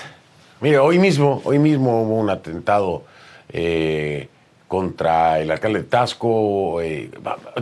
Mire, 0.60 0.78
hoy 0.78 0.98
mismo, 0.98 1.40
hoy 1.44 1.58
mismo 1.58 2.02
hubo 2.02 2.16
un 2.16 2.28
atentado 2.28 3.04
eh, 3.48 4.28
contra 4.68 5.40
el 5.40 5.50
alcalde 5.50 5.80
de 5.80 5.84
Tasco, 5.86 6.82
eh, 6.82 7.10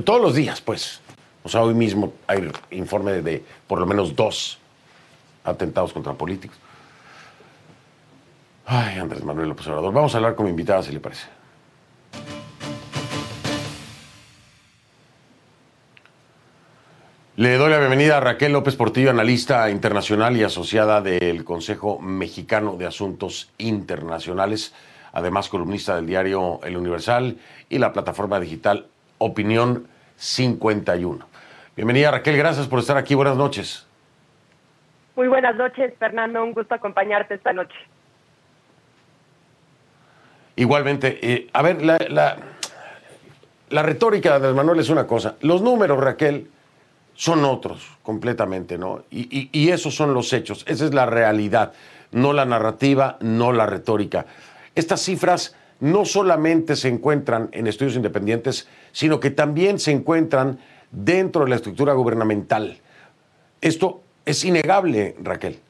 todos 0.05 0.21
los 0.21 0.35
días, 0.35 0.61
pues. 0.61 1.01
O 1.45 1.49
sea, 1.49 1.63
hoy 1.63 1.75
mismo 1.75 2.13
hay 2.27 2.51
informe 2.73 3.23
de 3.23 3.45
por 3.69 3.79
lo 3.79 3.87
menos 3.87 4.17
dos 4.17 4.59
atentados 5.45 5.93
contra 5.93 6.13
políticos. 6.15 6.59
Ay, 8.71 8.99
Andrés 8.99 9.25
Manuel 9.25 9.49
López 9.49 9.67
Obrador. 9.69 9.95
Vamos 9.95 10.15
a 10.15 10.19
hablar 10.19 10.35
con 10.35 10.45
mi 10.45 10.51
invitada, 10.51 10.83
si 10.83 10.93
le 10.93 11.01
parece. 11.01 11.27
Le 17.37 17.57
doy 17.57 17.71
la 17.71 17.79
bienvenida 17.79 18.19
a 18.19 18.21
Raquel 18.21 18.53
López 18.53 18.77
Portillo, 18.77 19.09
analista 19.09 19.71
internacional 19.71 20.37
y 20.37 20.43
asociada 20.43 21.01
del 21.01 21.45
Consejo 21.45 21.99
Mexicano 21.99 22.77
de 22.77 22.85
Asuntos 22.85 23.51
Internacionales, 23.57 24.75
además 25.15 25.49
columnista 25.49 25.97
del 25.97 26.07
diario 26.07 26.61
El 26.63 26.77
Universal 26.77 27.39
y 27.71 27.79
la 27.79 27.95
plataforma 27.95 28.39
digital 28.39 28.89
Opinión 29.17 29.89
51. 30.17 31.27
Bienvenida 31.75 32.11
Raquel, 32.11 32.37
gracias 32.37 32.67
por 32.67 32.81
estar 32.81 32.99
aquí. 32.99 33.15
Buenas 33.15 33.39
noches. 33.39 33.87
Muy 35.17 35.29
buenas 35.29 35.57
noches, 35.57 35.95
Fernando. 35.99 36.45
Un 36.45 36.53
gusto 36.53 36.75
acompañarte 36.75 37.35
esta 37.35 37.55
noche. 37.55 37.75
Igualmente, 40.59 41.21
eh, 41.23 41.49
a 41.53 41.63
ver, 41.63 41.85
la, 41.85 42.37
retórica 43.71 44.41
de 44.41 44.53
Manuel 44.53 44.81
es 44.81 44.89
una 44.89 45.07
cosa. 45.07 45.37
Los 45.41 45.63
números, 45.63 46.01
Raquel, 46.01 46.49
son 47.15 47.45
otros 47.45 47.97
completamente, 48.03 48.77
¿no? 48.77 49.05
Y, 49.09 49.51
y, 49.53 49.69
esos 49.69 49.95
son 49.95 50.15
los 50.15 50.33
hechos, 50.33 50.65
esa 50.67 50.85
es 50.85 50.93
la 50.93 51.07
realidad, 51.07 51.75
no 52.11 52.33
la 52.33 52.45
narrativa, 52.45 53.19
no 53.21 53.53
la 53.53 53.67
retórica. 53.67 54.27
Estas 54.75 55.01
cifras 55.01 55.55
no 55.79 56.05
solamente 56.05 56.75
se 56.75 56.89
encuentran 56.89 57.51
en 57.53 57.69
estudios 57.69 57.95
independientes, 57.95 58.67
sino 58.91 59.21
que 59.21 59.31
también 59.31 59.79
se 59.79 59.93
encuentran 59.93 60.59
dentro 60.91 61.45
de 61.45 61.51
la 61.51 61.57
estructura 61.57 61.93
gubernamental. 61.93 62.79
Esto 63.61 64.03
es 64.25 64.45
innegable, 64.45 65.15
Raquel. 65.23 65.61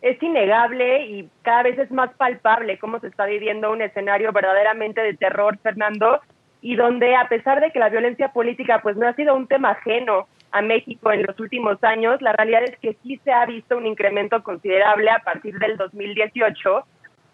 Es 0.00 0.22
innegable 0.22 1.06
y 1.06 1.28
cada 1.42 1.64
vez 1.64 1.78
es 1.78 1.90
más 1.90 2.10
palpable 2.14 2.78
cómo 2.78 3.00
se 3.00 3.08
está 3.08 3.26
viviendo 3.26 3.72
un 3.72 3.82
escenario 3.82 4.32
verdaderamente 4.32 5.00
de 5.00 5.14
terror, 5.14 5.58
Fernando, 5.62 6.20
y 6.60 6.76
donde 6.76 7.16
a 7.16 7.28
pesar 7.28 7.60
de 7.60 7.70
que 7.70 7.78
la 7.78 7.88
violencia 7.88 8.32
política 8.32 8.80
pues 8.82 8.96
no 8.96 9.08
ha 9.08 9.14
sido 9.14 9.34
un 9.34 9.46
tema 9.46 9.70
ajeno 9.70 10.28
a 10.50 10.62
México 10.62 11.12
en 11.12 11.24
los 11.24 11.38
últimos 11.40 11.82
años, 11.82 12.22
la 12.22 12.32
realidad 12.32 12.62
es 12.64 12.78
que 12.78 12.96
sí 13.02 13.20
se 13.24 13.32
ha 13.32 13.44
visto 13.46 13.76
un 13.76 13.86
incremento 13.86 14.42
considerable 14.42 15.10
a 15.10 15.18
partir 15.18 15.58
del 15.58 15.76
2018 15.76 16.84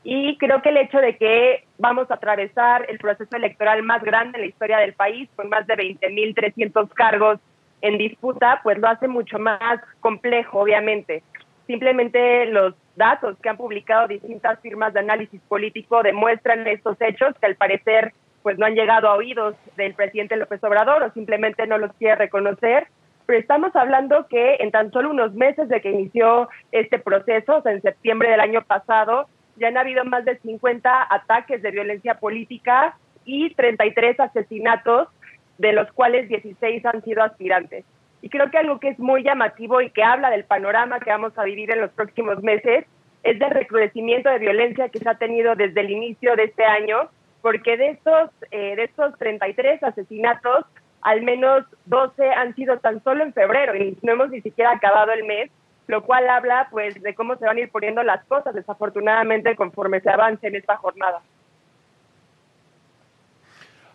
y 0.04 0.36
creo 0.36 0.60
que 0.60 0.68
el 0.68 0.76
hecho 0.76 0.98
de 0.98 1.16
que 1.16 1.64
vamos 1.78 2.10
a 2.10 2.14
atravesar 2.14 2.84
el 2.90 2.98
proceso 2.98 3.36
electoral 3.36 3.82
más 3.82 4.02
grande 4.02 4.36
en 4.36 4.42
la 4.42 4.48
historia 4.48 4.78
del 4.78 4.92
país, 4.92 5.30
con 5.34 5.48
más 5.48 5.66
de 5.66 5.74
20.300 5.74 6.90
cargos 6.90 7.40
en 7.80 7.96
disputa, 7.96 8.60
pues 8.62 8.78
lo 8.78 8.88
hace 8.88 9.08
mucho 9.08 9.38
más 9.38 9.80
complejo, 10.00 10.60
obviamente. 10.60 11.22
Simplemente 11.66 12.46
los 12.46 12.74
datos 12.96 13.36
que 13.42 13.48
han 13.48 13.56
publicado 13.56 14.08
distintas 14.08 14.60
firmas 14.60 14.92
de 14.92 15.00
análisis 15.00 15.40
político 15.48 16.02
demuestran 16.02 16.66
estos 16.66 16.96
hechos 17.00 17.34
que 17.40 17.46
al 17.46 17.56
parecer 17.56 18.12
pues 18.42 18.58
no 18.58 18.66
han 18.66 18.74
llegado 18.74 19.08
a 19.08 19.14
oídos 19.14 19.54
del 19.76 19.94
presidente 19.94 20.36
López 20.36 20.62
Obrador 20.62 21.02
o 21.02 21.12
simplemente 21.12 21.66
no 21.66 21.78
los 21.78 21.92
quiere 21.94 22.16
reconocer. 22.16 22.88
Pero 23.24 23.38
estamos 23.38 23.74
hablando 23.74 24.26
que 24.28 24.56
en 24.60 24.70
tan 24.70 24.92
solo 24.92 25.08
unos 25.08 25.32
meses 25.32 25.70
de 25.70 25.80
que 25.80 25.90
inició 25.90 26.50
este 26.70 26.98
proceso, 26.98 27.56
o 27.56 27.62
sea, 27.62 27.72
en 27.72 27.80
septiembre 27.80 28.30
del 28.30 28.40
año 28.40 28.60
pasado, 28.62 29.28
ya 29.56 29.68
han 29.68 29.78
habido 29.78 30.04
más 30.04 30.26
de 30.26 30.38
50 30.40 31.06
ataques 31.08 31.62
de 31.62 31.70
violencia 31.70 32.18
política 32.18 32.98
y 33.24 33.54
33 33.54 34.20
asesinatos, 34.20 35.08
de 35.56 35.72
los 35.72 35.90
cuales 35.92 36.28
16 36.28 36.84
han 36.84 37.02
sido 37.02 37.22
aspirantes. 37.22 37.86
Y 38.24 38.30
creo 38.30 38.50
que 38.50 38.56
algo 38.56 38.80
que 38.80 38.88
es 38.88 38.98
muy 38.98 39.22
llamativo 39.22 39.82
y 39.82 39.90
que 39.90 40.02
habla 40.02 40.30
del 40.30 40.44
panorama 40.44 40.98
que 40.98 41.10
vamos 41.10 41.36
a 41.36 41.44
vivir 41.44 41.70
en 41.70 41.82
los 41.82 41.90
próximos 41.90 42.42
meses 42.42 42.86
es 43.22 43.38
del 43.38 43.50
recrudecimiento 43.50 44.30
de 44.30 44.38
violencia 44.38 44.88
que 44.88 44.98
se 44.98 45.10
ha 45.10 45.18
tenido 45.18 45.54
desde 45.56 45.82
el 45.82 45.90
inicio 45.90 46.34
de 46.34 46.44
este 46.44 46.64
año, 46.64 47.10
porque 47.42 47.76
de 47.76 47.90
estos, 47.90 48.30
eh, 48.50 48.76
de 48.76 48.84
estos 48.84 49.18
33 49.18 49.82
asesinatos, 49.82 50.64
al 51.02 51.20
menos 51.20 51.66
12 51.84 52.26
han 52.30 52.54
sido 52.54 52.78
tan 52.78 53.04
solo 53.04 53.24
en 53.24 53.34
febrero 53.34 53.76
y 53.76 53.94
no 54.00 54.12
hemos 54.12 54.30
ni 54.30 54.40
siquiera 54.40 54.70
acabado 54.70 55.12
el 55.12 55.24
mes, 55.24 55.50
lo 55.86 56.02
cual 56.02 56.26
habla 56.30 56.68
pues 56.70 56.94
de 57.02 57.14
cómo 57.14 57.36
se 57.36 57.44
van 57.44 57.58
a 57.58 57.60
ir 57.60 57.70
poniendo 57.70 58.02
las 58.02 58.24
cosas 58.24 58.54
desafortunadamente 58.54 59.54
conforme 59.54 60.00
se 60.00 60.08
avance 60.08 60.46
en 60.46 60.54
esta 60.54 60.78
jornada. 60.78 61.20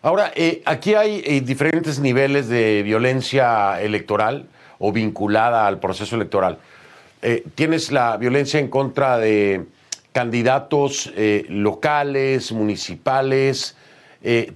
Ahora, 0.02 0.32
eh, 0.34 0.62
aquí 0.64 0.94
hay 0.94 1.22
eh, 1.26 1.42
diferentes 1.42 1.98
niveles 2.00 2.48
de 2.48 2.82
violencia 2.82 3.82
electoral 3.82 4.46
o 4.78 4.92
vinculada 4.92 5.66
al 5.66 5.78
proceso 5.78 6.16
electoral. 6.16 6.56
Eh, 7.20 7.44
tienes 7.54 7.92
la 7.92 8.16
violencia 8.16 8.58
en 8.58 8.68
contra 8.68 9.18
de 9.18 9.66
candidatos 10.12 11.12
locales, 11.48 12.50
municipales. 12.50 13.76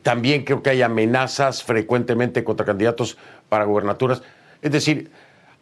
también 0.03 0.45
creo 0.45 0.63
que 0.63 0.71
hay 0.71 0.83
amenazas 0.83 1.63
frecuentemente 1.63 2.43
contra 2.43 2.67
candidatos 2.67 3.17
para 3.49 3.65
gubernaturas. 3.65 4.23
Es 4.63 4.73
decir, 4.73 5.13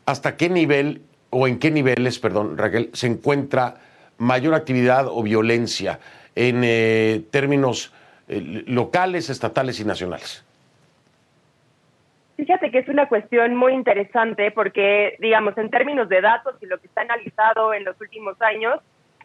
¿hasta 0.06 0.36
qué 0.36 0.48
nivel 0.48 1.02
o 1.28 1.46
en 1.46 1.58
qué 1.58 1.70
niveles, 1.70 2.18
perdón, 2.18 2.56
Raquel, 2.56 2.88
se 2.94 3.06
encuentra 3.08 3.74
mayor 4.16 4.54
actividad 4.54 5.08
o 5.08 5.22
violencia 5.22 6.00
en 6.34 6.62
términos 7.30 7.92
eh, 7.92 8.01
locales, 8.40 9.30
estatales 9.30 9.80
y 9.80 9.84
nacionales? 9.84 10.44
Fíjate 12.36 12.70
que 12.70 12.78
es 12.78 12.88
una 12.88 13.06
cuestión 13.08 13.54
muy 13.54 13.72
interesante 13.72 14.50
porque, 14.50 15.16
digamos, 15.20 15.56
en 15.58 15.70
términos 15.70 16.08
de 16.08 16.20
datos 16.20 16.56
y 16.60 16.66
lo 16.66 16.78
que 16.78 16.86
está 16.86 17.02
analizado 17.02 17.72
en 17.72 17.84
los 17.84 18.00
últimos 18.00 18.40
años, 18.42 18.80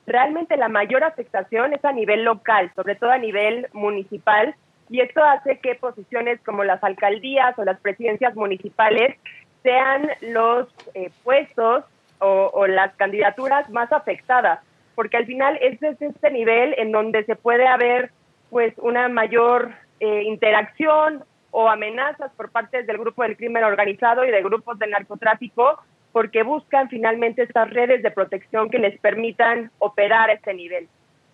realmente 0.06 0.56
la 0.58 0.70
mayor 0.70 1.04
afectación 1.04 1.74
es 1.74 1.84
a 1.84 1.94
nivel 1.94 2.24
local, 2.24 2.72
sobre 2.76 2.96
todo 2.96 3.12
a 3.12 3.18
nivel 3.18 3.68
municipal, 3.74 4.56
y 4.90 5.02
esto 5.02 5.24
hace 5.24 5.60
que 5.60 5.76
posiciones 5.76 6.40
como 6.46 6.64
las 6.64 6.84
alcaldías 6.84 7.58
o 7.58 7.66
las 7.66 7.80
presidencias 7.80 8.36
municipales 8.36 9.16
sean 9.64 10.10
los 10.22 10.68
eh, 10.94 11.10
puestos 11.24 11.84
o, 12.20 12.52
o, 12.54 12.68
las 12.68 12.94
candidaturas 12.96 13.70
más 13.70 13.92
afectadas, 13.92 14.60
porque 14.96 15.18
al 15.18 15.26
final 15.26 15.58
es 15.62 15.80
desde 15.80 16.08
este 16.08 16.32
nivel 16.32 16.74
en 16.78 16.92
donde 16.92 17.26
se 17.26 17.36
puede 17.36 17.68
haber 17.68 18.12
pues 18.50 18.74
una 18.78 19.10
mayor 19.10 19.72
eh, 20.00 20.24
interacción 20.24 21.24
o 21.52 21.70
amenazas 21.70 22.32
por 22.36 22.52
parte 22.52 22.84
del 22.84 22.98
grupo 22.98 23.24
del 23.24 23.38
crimen 23.38 23.64
organizado 23.64 24.26
y 24.26 24.32
de 24.32 24.44
grupos 24.44 24.78
del 24.80 24.92
narcotráfico 24.92 25.82
porque 26.12 26.44
buscan 26.44 26.90
finalmente 26.90 27.44
estas 27.44 27.70
redes 27.70 28.02
de 28.02 28.12
protección 28.12 28.70
que 28.70 28.80
les 28.80 29.00
permitan 29.00 29.72
operar 29.80 30.30
a 30.30 30.34
este 30.34 30.54
nivel. 30.54 30.88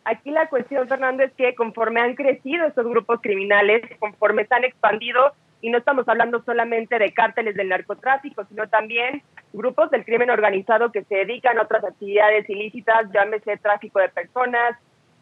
Aquí 0.05 0.31
la 0.31 0.49
cuestión, 0.49 0.87
Fernando, 0.87 1.23
es 1.23 1.31
que 1.33 1.55
conforme 1.55 2.01
han 2.01 2.15
crecido 2.15 2.65
estos 2.65 2.85
grupos 2.85 3.21
criminales, 3.21 3.81
conforme 3.99 4.45
se 4.45 4.55
han 4.55 4.65
expandido, 4.65 5.31
y 5.61 5.69
no 5.69 5.77
estamos 5.77 6.05
hablando 6.09 6.43
solamente 6.43 6.99
de 6.99 7.13
cárteles 7.13 7.55
del 7.55 7.69
narcotráfico, 7.69 8.43
sino 8.49 8.67
también 8.67 9.23
grupos 9.53 9.89
del 9.91 10.03
crimen 10.03 10.29
organizado 10.29 10.91
que 10.91 11.05
se 11.05 11.15
dedican 11.15 11.57
a 11.57 11.61
otras 11.61 11.85
actividades 11.85 12.49
ilícitas, 12.49 13.09
llámese 13.13 13.55
tráfico 13.57 13.99
de 13.99 14.09
personas, 14.09 14.77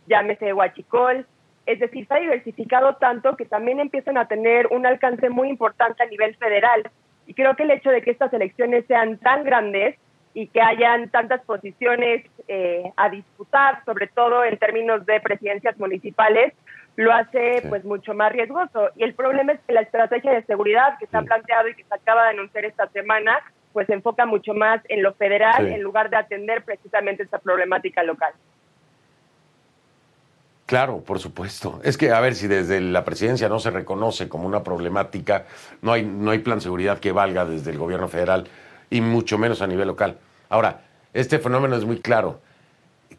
llámese 0.07 0.51
huachicol, 0.51 1.27
es 1.65 1.79
decir, 1.79 2.07
se 2.07 2.13
ha 2.13 2.19
diversificado 2.19 2.95
tanto 2.95 3.35
que 3.35 3.45
también 3.45 3.79
empiezan 3.79 4.17
a 4.17 4.27
tener 4.27 4.67
un 4.67 4.85
alcance 4.85 5.29
muy 5.29 5.49
importante 5.49 6.03
a 6.03 6.07
nivel 6.07 6.35
federal. 6.35 6.89
Y 7.27 7.33
creo 7.33 7.55
que 7.55 7.63
el 7.63 7.71
hecho 7.71 7.91
de 7.91 8.01
que 8.01 8.11
estas 8.11 8.33
elecciones 8.33 8.85
sean 8.87 9.17
tan 9.17 9.43
grandes 9.43 9.97
y 10.33 10.47
que 10.47 10.61
hayan 10.61 11.09
tantas 11.09 11.41
posiciones 11.41 12.25
eh, 12.47 12.91
a 12.95 13.09
disputar, 13.09 13.83
sobre 13.85 14.07
todo 14.07 14.43
en 14.43 14.57
términos 14.57 15.05
de 15.05 15.19
presidencias 15.19 15.77
municipales, 15.77 16.53
lo 16.95 17.13
hace 17.13 17.63
pues 17.69 17.83
mucho 17.83 18.13
más 18.13 18.31
riesgoso. 18.31 18.89
Y 18.95 19.03
el 19.03 19.13
problema 19.13 19.53
es 19.53 19.59
que 19.67 19.73
la 19.73 19.81
estrategia 19.81 20.31
de 20.31 20.43
seguridad 20.43 20.97
que 20.99 21.07
se 21.07 21.17
ha 21.17 21.21
planteado 21.21 21.67
y 21.67 21.75
que 21.75 21.83
se 21.83 21.93
acaba 21.93 22.23
de 22.23 22.29
anunciar 22.31 22.65
esta 22.65 22.87
semana, 22.87 23.39
pues 23.71 23.87
se 23.87 23.93
enfoca 23.93 24.25
mucho 24.25 24.53
más 24.53 24.81
en 24.89 25.01
lo 25.03 25.13
federal 25.13 25.67
en 25.67 25.81
lugar 25.81 26.09
de 26.09 26.17
atender 26.17 26.63
precisamente 26.63 27.23
esta 27.23 27.39
problemática 27.39 28.03
local. 28.03 28.33
Claro, 30.71 31.01
por 31.01 31.19
supuesto. 31.19 31.81
Es 31.83 31.97
que, 31.97 32.13
a 32.13 32.21
ver, 32.21 32.33
si 32.33 32.47
desde 32.47 32.79
la 32.79 33.03
presidencia 33.03 33.49
no 33.49 33.59
se 33.59 33.71
reconoce 33.71 34.29
como 34.29 34.47
una 34.47 34.63
problemática, 34.63 35.45
no 35.81 35.91
hay, 35.91 36.05
no 36.05 36.31
hay 36.31 36.39
plan 36.39 36.59
de 36.59 36.63
seguridad 36.63 36.99
que 36.99 37.11
valga 37.11 37.43
desde 37.43 37.71
el 37.71 37.77
gobierno 37.77 38.07
federal 38.07 38.47
y 38.89 39.01
mucho 39.01 39.37
menos 39.37 39.61
a 39.61 39.67
nivel 39.67 39.89
local. 39.89 40.17
Ahora, 40.47 40.83
este 41.13 41.39
fenómeno 41.39 41.75
es 41.75 41.83
muy 41.83 41.99
claro. 41.99 42.39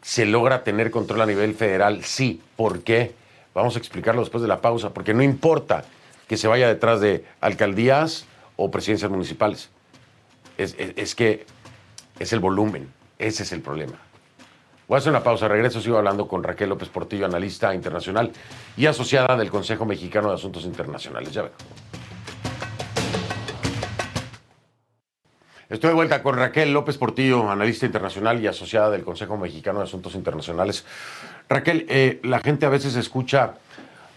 ¿Se 0.01 0.25
logra 0.25 0.63
tener 0.63 0.89
control 0.89 1.21
a 1.21 1.27
nivel 1.27 1.53
federal? 1.53 2.03
Sí. 2.03 2.41
¿Por 2.55 2.81
qué? 2.81 3.13
Vamos 3.53 3.75
a 3.75 3.77
explicarlo 3.77 4.21
después 4.21 4.41
de 4.41 4.47
la 4.47 4.59
pausa, 4.59 4.89
porque 4.89 5.13
no 5.13 5.21
importa 5.21 5.85
que 6.27 6.37
se 6.37 6.47
vaya 6.47 6.67
detrás 6.67 7.01
de 7.01 7.23
alcaldías 7.39 8.25
o 8.55 8.71
presidencias 8.71 9.11
municipales. 9.11 9.69
es, 10.57 10.75
es 10.79 11.13
que 11.13 11.45
es 12.17 12.33
el 12.33 12.39
volumen, 12.39 12.91
ese 13.19 13.43
es 13.43 13.51
el 13.51 13.61
problema. 13.61 13.99
Voy 14.87 14.95
a 14.95 14.99
hacer 14.99 15.11
una 15.11 15.23
pausa, 15.23 15.47
regreso, 15.47 15.79
sigo 15.79 15.97
hablando 15.97 16.27
con 16.27 16.43
Raquel 16.43 16.67
López 16.67 16.89
Portillo, 16.89 17.25
analista 17.25 17.73
internacional 17.73 18.31
y 18.75 18.85
asociada 18.85 19.37
del 19.37 19.49
Consejo 19.49 19.85
Mexicano 19.85 20.27
de 20.27 20.35
Asuntos 20.35 20.65
Internacionales. 20.65 21.31
Ya 21.31 21.43
veo. 21.43 21.51
Estoy 25.69 25.87
de 25.87 25.95
vuelta 25.95 26.21
con 26.21 26.35
Raquel 26.35 26.73
López 26.73 26.97
Portillo, 26.97 27.49
analista 27.49 27.85
internacional 27.85 28.41
y 28.41 28.47
asociada 28.47 28.91
del 28.91 29.03
Consejo 29.03 29.37
Mexicano 29.37 29.79
de 29.79 29.85
Asuntos 29.85 30.15
Internacionales. 30.15 30.85
Raquel, 31.47 31.85
eh, 31.89 32.19
la 32.23 32.39
gente 32.39 32.65
a 32.65 32.69
veces 32.69 32.97
escucha, 32.97 33.55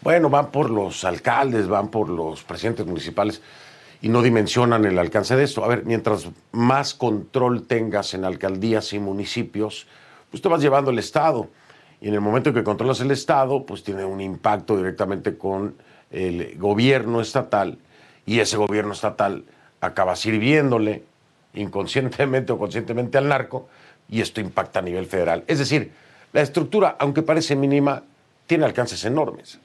bueno, 0.02 0.28
van 0.30 0.50
por 0.50 0.68
los 0.68 1.04
alcaldes, 1.04 1.68
van 1.68 1.88
por 1.88 2.08
los 2.08 2.42
presidentes 2.42 2.84
municipales 2.84 3.40
y 4.02 4.08
no 4.08 4.20
dimensionan 4.20 4.84
el 4.84 4.98
alcance 4.98 5.36
de 5.36 5.44
esto. 5.44 5.64
A 5.64 5.68
ver, 5.68 5.84
mientras 5.84 6.28
más 6.50 6.92
control 6.92 7.66
tengas 7.68 8.14
en 8.14 8.24
alcaldías 8.24 8.92
y 8.92 8.98
municipios, 8.98 9.86
pues 10.31 10.43
te 10.43 10.49
vas 10.49 10.61
llevando 10.61 10.91
el 10.91 10.99
Estado. 10.99 11.49
Y 12.01 12.09
en 12.09 12.14
el 12.14 12.20
momento 12.20 12.51
en 12.51 12.55
que 12.55 12.64
controlas 12.64 13.01
el 13.01 13.11
Estado, 13.11 13.64
pues 13.64 13.83
tiene 13.83 14.05
un 14.05 14.20
impacto 14.20 14.77
directamente 14.77 15.37
con 15.39 15.77
el 16.11 16.57
gobierno 16.59 17.20
estatal 17.20 17.79
y 18.24 18.41
ese 18.41 18.57
gobierno 18.57 18.93
estatal 18.93 19.45
acaba 19.81 20.16
sirviéndole 20.16 21.03
inconscientemente 21.55 22.53
o 22.53 22.59
conscientemente 22.59 23.18
al 23.18 23.29
narco 23.29 23.68
y 24.09 24.20
esto 24.20 24.41
impacta 24.41 24.81
a 24.81 24.83
nivel 24.83 25.07
federal. 25.07 25.45
Es 25.47 25.59
decir, 25.59 25.93
la 26.33 26.43
estructura, 26.43 26.97
aunque 26.99 27.22
parece 27.22 27.57
mínima, 27.57 28.03
tiene 28.47 28.64
alcances 28.64 29.05
enormes. 29.05 29.61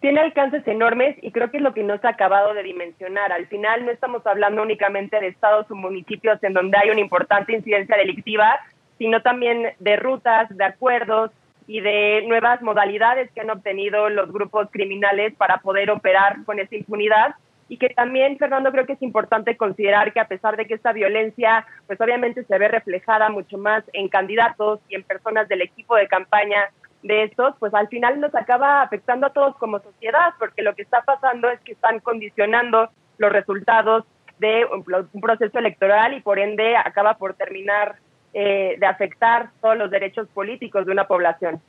Tiene 0.00 0.20
alcances 0.20 0.66
enormes 0.66 1.16
y 1.22 1.30
creo 1.30 1.50
que 1.50 1.58
es 1.58 1.62
lo 1.62 1.72
que 1.72 1.84
no 1.84 1.96
se 1.98 2.08
ha 2.08 2.10
acabado 2.10 2.54
de 2.54 2.64
dimensionar. 2.64 3.30
Al 3.30 3.46
final 3.46 3.86
no 3.86 3.92
estamos 3.92 4.26
hablando 4.26 4.62
únicamente 4.62 5.20
de 5.20 5.28
estados 5.28 5.70
o 5.70 5.76
municipios 5.76 6.42
en 6.42 6.54
donde 6.54 6.76
hay 6.76 6.90
una 6.90 7.00
importante 7.00 7.52
incidencia 7.52 7.96
delictiva, 7.96 8.58
sino 9.02 9.20
también 9.20 9.74
de 9.80 9.96
rutas, 9.96 10.46
de 10.56 10.64
acuerdos 10.64 11.32
y 11.66 11.80
de 11.80 12.22
nuevas 12.28 12.62
modalidades 12.62 13.28
que 13.32 13.40
han 13.40 13.50
obtenido 13.50 14.08
los 14.08 14.30
grupos 14.30 14.68
criminales 14.70 15.34
para 15.34 15.56
poder 15.56 15.90
operar 15.90 16.36
con 16.44 16.60
esa 16.60 16.76
impunidad. 16.76 17.34
Y 17.68 17.78
que 17.78 17.88
también, 17.88 18.38
Fernando, 18.38 18.70
creo 18.70 18.86
que 18.86 18.92
es 18.92 19.02
importante 19.02 19.56
considerar 19.56 20.12
que 20.12 20.20
a 20.20 20.28
pesar 20.28 20.56
de 20.56 20.66
que 20.66 20.74
esta 20.74 20.92
violencia, 20.92 21.66
pues 21.88 22.00
obviamente 22.00 22.44
se 22.44 22.58
ve 22.58 22.68
reflejada 22.68 23.28
mucho 23.28 23.58
más 23.58 23.82
en 23.92 24.06
candidatos 24.06 24.78
y 24.88 24.94
en 24.94 25.02
personas 25.02 25.48
del 25.48 25.62
equipo 25.62 25.96
de 25.96 26.06
campaña 26.06 26.70
de 27.02 27.24
estos, 27.24 27.56
pues 27.58 27.74
al 27.74 27.88
final 27.88 28.20
nos 28.20 28.32
acaba 28.36 28.82
afectando 28.82 29.26
a 29.26 29.32
todos 29.32 29.56
como 29.56 29.80
sociedad, 29.80 30.34
porque 30.38 30.62
lo 30.62 30.76
que 30.76 30.82
está 30.82 31.02
pasando 31.02 31.50
es 31.50 31.58
que 31.62 31.72
están 31.72 31.98
condicionando 31.98 32.88
los 33.18 33.32
resultados 33.32 34.04
de 34.38 34.64
un 34.64 35.20
proceso 35.20 35.58
electoral 35.58 36.14
y 36.14 36.20
por 36.20 36.38
ende 36.38 36.76
acaba 36.76 37.14
por 37.14 37.34
terminar 37.34 37.96
eh, 38.34 38.76
de 38.78 38.86
afectar 38.86 39.50
todos 39.60 39.76
los 39.76 39.90
derechos 39.90 40.28
políticos 40.28 40.86
de 40.86 40.92
una 40.92 41.06
población. 41.06 41.60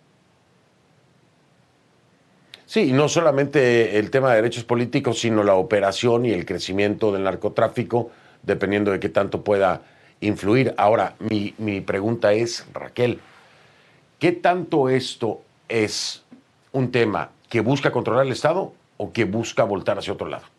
Sí, 2.66 2.91
no 2.91 3.09
solamente 3.09 3.99
el 3.99 4.09
tema 4.09 4.30
de 4.30 4.38
derechos 4.38 4.64
políticos, 4.64 5.20
sino 5.20 5.43
la 5.43 5.55
operación 5.55 6.26
y 6.26 6.32
el 6.32 6.45
crecimiento 6.45 7.11
del 7.11 7.24
narcotráfico, 7.24 8.11
dependiendo 8.41 8.91
de 8.91 8.99
qué 8.99 9.09
tanto 9.09 9.43
pueda 9.43 9.82
influir. 10.22 10.74
Ahora, 10.78 11.16
mi, 11.20 11.53
mi 11.57 11.82
pregunta 11.82 12.34
es, 12.34 12.66
Raquel, 12.74 13.20
¿qué 14.20 14.32
tanto 14.32 14.89
esto 14.89 15.41
es 15.68 16.24
un 16.72 16.91
tema 16.91 17.30
que 17.49 17.59
busca 17.59 17.91
controlar 17.91 18.26
el 18.26 18.32
Estado 18.32 18.74
o 18.97 19.11
que 19.11 19.26
busca 19.26 19.64
voltar 19.66 19.99
hacia 19.99 20.14
otro 20.14 20.28
lado? 20.28 20.53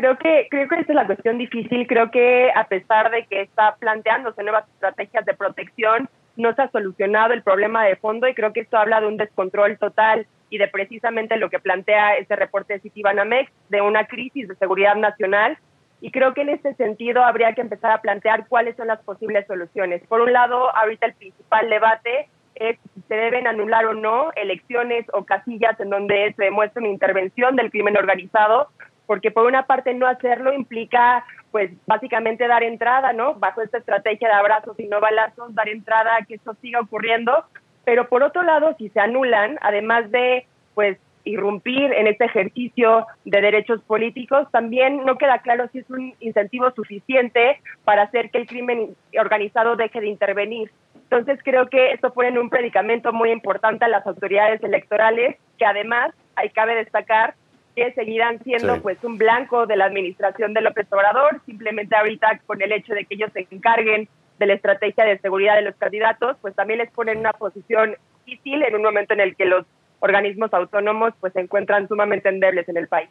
Creo 0.00 0.16
que, 0.16 0.46
creo 0.50 0.66
que 0.66 0.76
esa 0.76 0.92
es 0.92 0.96
la 0.96 1.04
cuestión 1.04 1.36
difícil. 1.36 1.86
Creo 1.86 2.10
que 2.10 2.50
a 2.54 2.64
pesar 2.68 3.10
de 3.10 3.26
que 3.26 3.42
está 3.42 3.76
planteándose 3.78 4.42
nuevas 4.42 4.66
estrategias 4.66 5.26
de 5.26 5.34
protección, 5.34 6.08
no 6.36 6.54
se 6.54 6.62
ha 6.62 6.70
solucionado 6.70 7.34
el 7.34 7.42
problema 7.42 7.84
de 7.84 7.96
fondo 7.96 8.26
y 8.26 8.32
creo 8.32 8.54
que 8.54 8.60
esto 8.60 8.78
habla 8.78 9.02
de 9.02 9.08
un 9.08 9.18
descontrol 9.18 9.76
total 9.76 10.26
y 10.48 10.56
de 10.56 10.68
precisamente 10.68 11.36
lo 11.36 11.50
que 11.50 11.58
plantea 11.58 12.16
este 12.16 12.34
reporte 12.34 12.72
de 12.72 12.80
Citibanamex, 12.80 13.52
de 13.68 13.82
una 13.82 14.06
crisis 14.06 14.48
de 14.48 14.54
seguridad 14.54 14.94
nacional. 14.94 15.58
Y 16.00 16.10
creo 16.12 16.32
que 16.32 16.40
en 16.40 16.48
este 16.48 16.72
sentido 16.76 17.22
habría 17.22 17.52
que 17.52 17.60
empezar 17.60 17.90
a 17.90 18.00
plantear 18.00 18.48
cuáles 18.48 18.76
son 18.76 18.86
las 18.86 19.00
posibles 19.00 19.46
soluciones. 19.46 20.00
Por 20.08 20.22
un 20.22 20.32
lado, 20.32 20.74
ahorita 20.78 21.04
el 21.04 21.12
principal 21.12 21.68
debate 21.68 22.30
es 22.54 22.78
si 22.94 23.02
se 23.02 23.14
deben 23.16 23.46
anular 23.46 23.84
o 23.84 23.92
no 23.92 24.32
elecciones 24.32 25.04
o 25.12 25.26
casillas 25.26 25.78
en 25.78 25.90
donde 25.90 26.32
se 26.38 26.44
demuestre 26.44 26.80
una 26.80 26.88
intervención 26.88 27.54
del 27.54 27.70
crimen 27.70 27.98
organizado, 27.98 28.68
porque 29.10 29.32
por 29.32 29.44
una 29.44 29.64
parte 29.64 29.92
no 29.92 30.06
hacerlo 30.06 30.52
implica 30.52 31.24
pues 31.50 31.72
básicamente 31.84 32.46
dar 32.46 32.62
entrada, 32.62 33.12
¿no? 33.12 33.34
Bajo 33.34 33.60
esta 33.60 33.78
estrategia 33.78 34.28
de 34.28 34.34
abrazos 34.34 34.78
y 34.78 34.86
no 34.86 35.00
balazos, 35.00 35.52
dar 35.52 35.68
entrada 35.68 36.14
a 36.14 36.24
que 36.24 36.34
esto 36.34 36.54
siga 36.62 36.78
ocurriendo, 36.78 37.44
pero 37.84 38.08
por 38.08 38.22
otro 38.22 38.44
lado, 38.44 38.76
si 38.78 38.88
se 38.90 39.00
anulan, 39.00 39.58
además 39.62 40.12
de 40.12 40.46
pues 40.76 40.96
irrumpir 41.24 41.92
en 41.92 42.06
este 42.06 42.26
ejercicio 42.26 43.04
de 43.24 43.40
derechos 43.40 43.82
políticos, 43.82 44.46
también 44.52 45.04
no 45.04 45.18
queda 45.18 45.38
claro 45.38 45.66
si 45.72 45.80
es 45.80 45.90
un 45.90 46.14
incentivo 46.20 46.70
suficiente 46.70 47.60
para 47.82 48.02
hacer 48.02 48.30
que 48.30 48.38
el 48.38 48.46
crimen 48.46 48.94
organizado 49.18 49.74
deje 49.74 50.00
de 50.00 50.06
intervenir. 50.06 50.70
Entonces 50.94 51.40
creo 51.42 51.66
que 51.66 51.90
esto 51.90 52.12
pone 52.12 52.38
un 52.38 52.48
predicamento 52.48 53.12
muy 53.12 53.32
importante 53.32 53.86
a 53.86 53.88
las 53.88 54.06
autoridades 54.06 54.62
electorales, 54.62 55.36
que 55.58 55.66
además, 55.66 56.12
hay 56.36 56.50
cabe 56.50 56.76
destacar, 56.76 57.34
que 57.76 57.92
seguirán 57.92 58.42
siendo 58.42 58.80
pues 58.82 59.02
un 59.04 59.18
blanco 59.18 59.66
de 59.66 59.76
la 59.76 59.86
administración 59.86 60.54
de 60.54 60.60
López 60.60 60.86
Obrador, 60.90 61.40
simplemente 61.46 61.94
ahorita 61.96 62.40
con 62.46 62.60
el 62.62 62.72
hecho 62.72 62.94
de 62.94 63.04
que 63.04 63.14
ellos 63.14 63.30
se 63.32 63.46
encarguen 63.50 64.08
de 64.38 64.46
la 64.46 64.54
estrategia 64.54 65.04
de 65.04 65.18
seguridad 65.18 65.56
de 65.56 65.62
los 65.62 65.76
candidatos, 65.76 66.36
pues 66.40 66.54
también 66.54 66.78
les 66.78 66.90
ponen 66.90 67.18
una 67.18 67.32
posición 67.32 67.96
difícil 68.24 68.62
en 68.62 68.74
un 68.74 68.82
momento 68.82 69.14
en 69.14 69.20
el 69.20 69.36
que 69.36 69.44
los 69.44 69.66
organismos 70.00 70.52
autónomos 70.52 71.12
pues 71.20 71.32
se 71.32 71.40
encuentran 71.40 71.86
sumamente 71.88 72.28
endebles 72.28 72.68
en 72.68 72.76
el 72.76 72.88
país. 72.88 73.10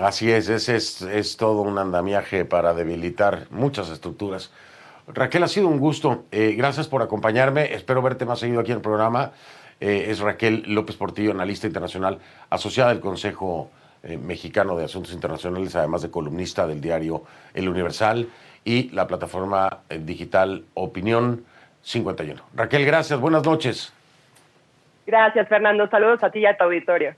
Así 0.00 0.30
es, 0.30 0.48
ese 0.48 0.76
es, 0.76 1.02
es 1.02 1.36
todo 1.36 1.62
un 1.62 1.78
andamiaje 1.78 2.44
para 2.44 2.74
debilitar 2.74 3.46
muchas 3.50 3.90
estructuras. 3.90 4.52
Raquel, 5.08 5.42
ha 5.42 5.48
sido 5.48 5.68
un 5.68 5.78
gusto. 5.78 6.24
Eh, 6.30 6.54
gracias 6.56 6.86
por 6.86 7.02
acompañarme. 7.02 7.72
Espero 7.74 8.02
verte 8.02 8.26
más 8.26 8.40
seguido 8.40 8.60
aquí 8.60 8.72
en 8.72 8.76
el 8.76 8.82
programa. 8.82 9.32
Eh, 9.80 10.06
es 10.08 10.18
Raquel 10.20 10.64
López 10.66 10.96
Portillo, 10.96 11.30
analista 11.30 11.66
internacional, 11.66 12.18
asociada 12.50 12.90
del 12.90 13.00
Consejo 13.00 13.70
eh, 14.02 14.16
Mexicano 14.16 14.76
de 14.76 14.84
Asuntos 14.84 15.12
Internacionales, 15.12 15.74
además 15.76 16.02
de 16.02 16.10
columnista 16.10 16.66
del 16.66 16.80
diario 16.80 17.22
El 17.54 17.68
Universal 17.68 18.28
y 18.64 18.90
la 18.90 19.06
plataforma 19.06 19.80
eh, 19.88 19.98
digital 19.98 20.64
Opinión 20.74 21.44
51. 21.82 22.42
Raquel, 22.54 22.84
gracias, 22.84 23.20
buenas 23.20 23.44
noches. 23.44 23.92
Gracias, 25.06 25.48
Fernando. 25.48 25.88
Saludos 25.88 26.22
a 26.22 26.30
ti 26.30 26.40
y 26.40 26.46
a 26.46 26.56
tu 26.56 26.64
auditorio. 26.64 27.14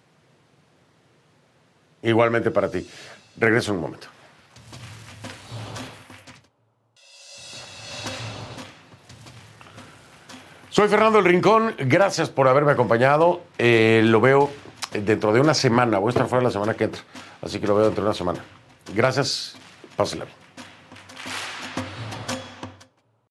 Igualmente 2.02 2.50
para 2.50 2.70
ti. 2.70 2.86
Regreso 3.36 3.72
en 3.72 3.78
un 3.78 3.82
momento. 3.82 4.08
Soy 10.80 10.88
Fernando 10.88 11.18
El 11.18 11.26
Rincón, 11.26 11.74
gracias 11.76 12.30
por 12.30 12.48
haberme 12.48 12.72
acompañado. 12.72 13.42
Eh, 13.58 14.00
lo 14.02 14.18
veo 14.18 14.48
dentro 14.92 15.30
de 15.30 15.38
una 15.38 15.52
semana, 15.52 15.98
voy 15.98 16.08
a 16.08 16.12
estar 16.12 16.26
fuera 16.26 16.42
la 16.42 16.50
semana 16.50 16.72
que 16.72 16.84
entra, 16.84 17.02
así 17.42 17.60
que 17.60 17.66
lo 17.66 17.74
veo 17.74 17.84
dentro 17.84 18.02
de 18.02 18.08
una 18.08 18.16
semana. 18.16 18.38
Gracias, 18.94 19.56
pásenla. 19.94 20.24